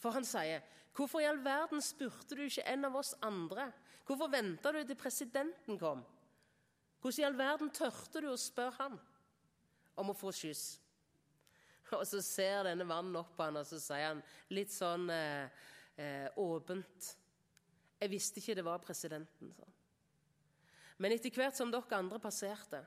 For 0.00 0.16
han 0.16 0.26
sier, 0.26 0.64
'Hvorfor 0.92 1.20
i 1.20 1.24
all 1.24 1.44
verden 1.44 1.80
spurte 1.80 2.36
du 2.36 2.42
ikke 2.42 2.66
en 2.68 2.84
av 2.84 2.96
oss 2.96 3.14
andre?' 3.22 3.72
'Hvorfor 4.06 4.28
venta 4.30 4.72
du 4.72 4.84
til 4.84 4.96
presidenten 4.96 5.78
kom?' 5.78 6.04
'Hvordan 7.00 7.20
i 7.20 7.26
all 7.26 7.38
verden 7.38 7.70
tørte 7.70 8.20
du 8.20 8.28
å 8.32 8.36
spørre 8.36 8.76
han 8.78 9.00
om 9.96 10.10
å 10.10 10.16
få 10.16 10.32
skyss?' 10.32 10.80
Og 11.92 12.06
så 12.06 12.22
ser 12.24 12.62
denne 12.64 12.84
mannen 12.84 13.16
opp 13.16 13.34
på 13.36 13.44
han, 13.44 13.56
og 13.56 13.66
så 13.66 13.80
sier 13.80 14.06
han 14.06 14.22
litt 14.48 14.72
sånn 14.72 15.10
eh, 15.10 15.48
eh, 15.96 16.28
åpent 16.36 17.16
'Jeg 18.00 18.10
visste 18.10 18.40
ikke 18.40 18.54
det 18.54 18.64
var 18.64 18.78
presidenten', 18.78 19.52
Så. 19.54 19.68
Men 20.98 21.12
etter 21.12 21.30
hvert 21.30 21.56
som 21.56 21.70
dere 21.70 21.96
andre 21.96 22.18
passerte, 22.18 22.86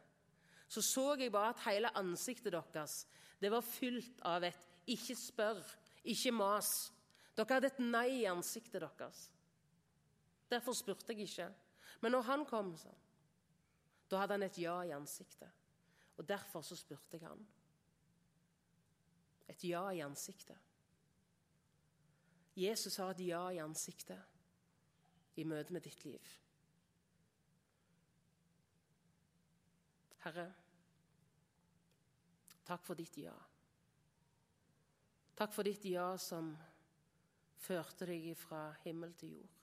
så 0.67 0.81
så 0.81 1.15
jeg 1.19 1.31
bare 1.31 1.49
at 1.49 1.63
hele 1.65 1.91
ansiktet 1.97 2.53
deres 2.53 3.05
det 3.41 3.51
var 3.51 3.61
fylt 3.61 4.21
av 4.21 4.43
et 4.43 4.67
'ikke 4.87 5.15
spør', 5.15 5.75
'ikke 6.03 6.31
mas'. 6.31 6.91
Dere 7.35 7.57
hadde 7.57 7.71
et 7.73 7.81
nei 7.83 8.21
i 8.21 8.27
ansiktet 8.31 8.79
deres. 8.81 9.25
Derfor 10.51 10.75
spurte 10.77 11.13
jeg 11.13 11.27
ikke. 11.27 11.49
Men 12.01 12.15
når 12.15 12.27
han 12.29 12.45
kom, 12.47 12.75
så, 12.77 12.91
da 14.11 14.21
hadde 14.21 14.37
han 14.37 14.45
et 14.47 14.59
ja 14.61 14.75
i 14.85 14.93
ansiktet. 14.95 15.49
Og 16.17 16.27
derfor 16.27 16.61
så 16.63 16.77
spurte 16.79 17.17
jeg 17.17 17.27
han. 17.27 17.41
Et 19.51 19.63
ja 19.67 19.83
i 19.91 19.99
ansiktet. 20.05 20.57
Jesus 22.55 22.95
har 22.95 23.11
et 23.11 23.25
ja 23.27 23.41
i 23.51 23.59
ansiktet 23.59 24.21
i 25.35 25.43
møte 25.43 25.73
med 25.75 25.83
ditt 25.83 26.05
liv. 26.05 26.29
Herre, 30.23 30.45
takk 32.65 32.85
for 32.87 32.97
ditt 32.97 33.17
ja. 33.19 33.35
Takk 35.35 35.51
for 35.53 35.67
ditt 35.67 35.83
ja 35.91 36.07
som 36.17 36.53
førte 37.65 38.07
deg 38.09 38.31
fra 38.37 38.67
himmel 38.83 39.13
til 39.17 39.37
jord. 39.39 39.53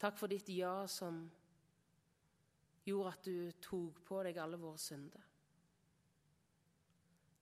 Takk 0.00 0.16
for 0.16 0.32
ditt 0.32 0.48
ja 0.54 0.86
som 0.88 1.26
gjorde 2.86 3.10
at 3.12 3.26
du 3.26 3.50
tok 3.60 4.00
på 4.08 4.22
deg 4.24 4.40
alle 4.40 4.58
våre 4.60 4.80
synder. 4.80 5.26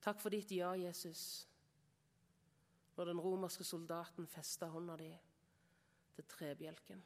Takk 0.03 0.19
for 0.19 0.31
ditt 0.31 0.51
ja, 0.55 0.73
Jesus, 0.79 1.23
når 2.95 3.11
den 3.11 3.21
romerske 3.23 3.63
soldaten 3.67 4.27
festa 4.27 4.69
hånda 4.71 4.95
di 4.99 5.09
til 6.15 6.27
trebjelken. 6.33 7.01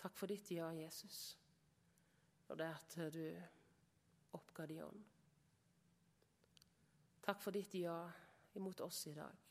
Takk 0.00 0.16
for 0.16 0.32
ditt 0.32 0.50
ja, 0.52 0.70
Jesus, 0.76 1.36
når 2.48 2.60
det 2.60 2.70
at 2.72 2.96
du 3.12 3.22
oppga 4.36 4.66
din 4.68 4.84
ånd. 4.84 5.04
Takk 7.24 7.40
for 7.42 7.56
ditt 7.56 7.74
ja 7.80 7.96
imot 8.56 8.80
oss 8.84 9.06
i 9.10 9.14
dag, 9.16 9.45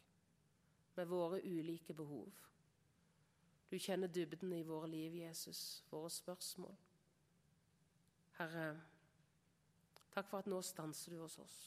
med 0.95 1.07
våre 1.07 1.41
ulike 1.43 1.93
behov. 1.93 2.31
Du 3.71 3.79
kjenner 3.79 4.07
dybden 4.07 4.53
i 4.53 4.63
våre 4.63 4.87
liv, 4.87 5.15
Jesus, 5.15 5.83
våre 5.89 6.09
spørsmål. 6.09 6.75
Herre, 8.37 8.67
takk 10.13 10.27
for 10.29 10.39
at 10.39 10.49
nå 10.51 10.61
stanser 10.61 11.15
du 11.15 11.21
hos 11.23 11.37
oss. 11.39 11.57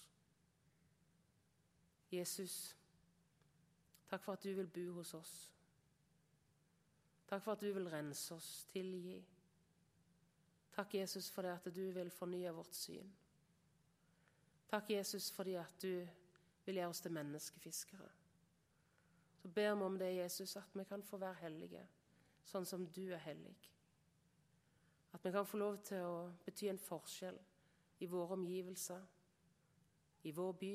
Jesus, 2.12 2.76
takk 4.08 4.22
for 4.24 4.38
at 4.38 4.44
du 4.44 4.54
vil 4.56 4.70
bo 4.72 4.92
hos 5.00 5.14
oss. 5.14 5.34
Takk 7.28 7.42
for 7.44 7.52
at 7.52 7.60
du 7.60 7.72
vil 7.72 7.90
rense 7.92 8.34
oss, 8.34 8.64
tilgi. 8.72 9.18
Takk, 10.72 10.94
Jesus, 10.94 11.30
for 11.30 11.42
det 11.42 11.56
at 11.56 11.74
du 11.74 11.90
vil 11.92 12.10
fornye 12.10 12.52
vårt 12.54 12.74
syn. 12.74 13.10
Takk, 14.70 14.90
Jesus, 14.90 15.30
fordi 15.32 15.58
at 15.60 15.82
du 15.82 16.06
vil 16.64 16.80
gjøre 16.80 16.88
oss 16.88 17.00
til 17.00 17.12
menneskefiskere. 17.12 18.08
Så 19.42 19.48
ber 19.48 19.74
vi 19.74 19.84
om 19.84 19.98
det, 19.98 20.14
Jesus, 20.14 20.56
at 20.56 20.74
vi 20.74 20.84
kan 20.84 21.02
få 21.02 21.16
være 21.16 21.34
hellige, 21.42 21.84
sånn 22.44 22.66
som 22.66 22.86
du 22.86 23.04
er 23.12 23.22
hellig. 23.22 23.54
At 25.14 25.24
vi 25.24 25.32
kan 25.32 25.46
få 25.46 25.60
lov 25.60 25.78
til 25.86 26.02
å 26.04 26.16
bety 26.44 26.68
en 26.68 26.80
forskjell 26.82 27.38
i 28.02 28.06
våre 28.10 28.34
omgivelser, 28.34 29.04
i 30.26 30.32
vår 30.34 30.52
by, 30.58 30.74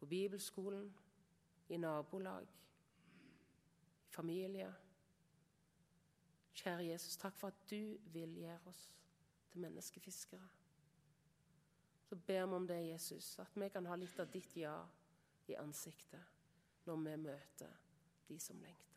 på 0.00 0.08
bibelskolen, 0.08 0.88
i 1.68 1.76
nabolag 1.76 2.48
i 4.08 4.14
familie. 4.14 4.72
Kjære 6.52 6.88
Jesus, 6.88 7.16
takk 7.16 7.36
for 7.38 7.52
at 7.52 7.62
du 7.70 7.96
vil 8.12 8.34
gjøre 8.42 8.72
oss 8.72 8.82
til 9.52 9.60
menneskefiskere. 9.60 10.48
Så 12.08 12.16
ber 12.16 12.46
vi 12.46 12.58
om 12.58 12.66
det, 12.68 12.80
Jesus, 12.88 13.38
at 13.38 13.54
vi 13.54 13.68
kan 13.72 13.86
ha 13.86 13.96
litt 13.96 14.20
av 14.20 14.32
ditt 14.32 14.56
ja 14.56 14.76
i 15.48 15.56
ansiktet 15.60 16.31
når 16.86 16.96
vi 16.96 17.16
møter 17.16 17.76
de 18.28 18.38
som 18.40 18.60
lengter. 18.60 18.91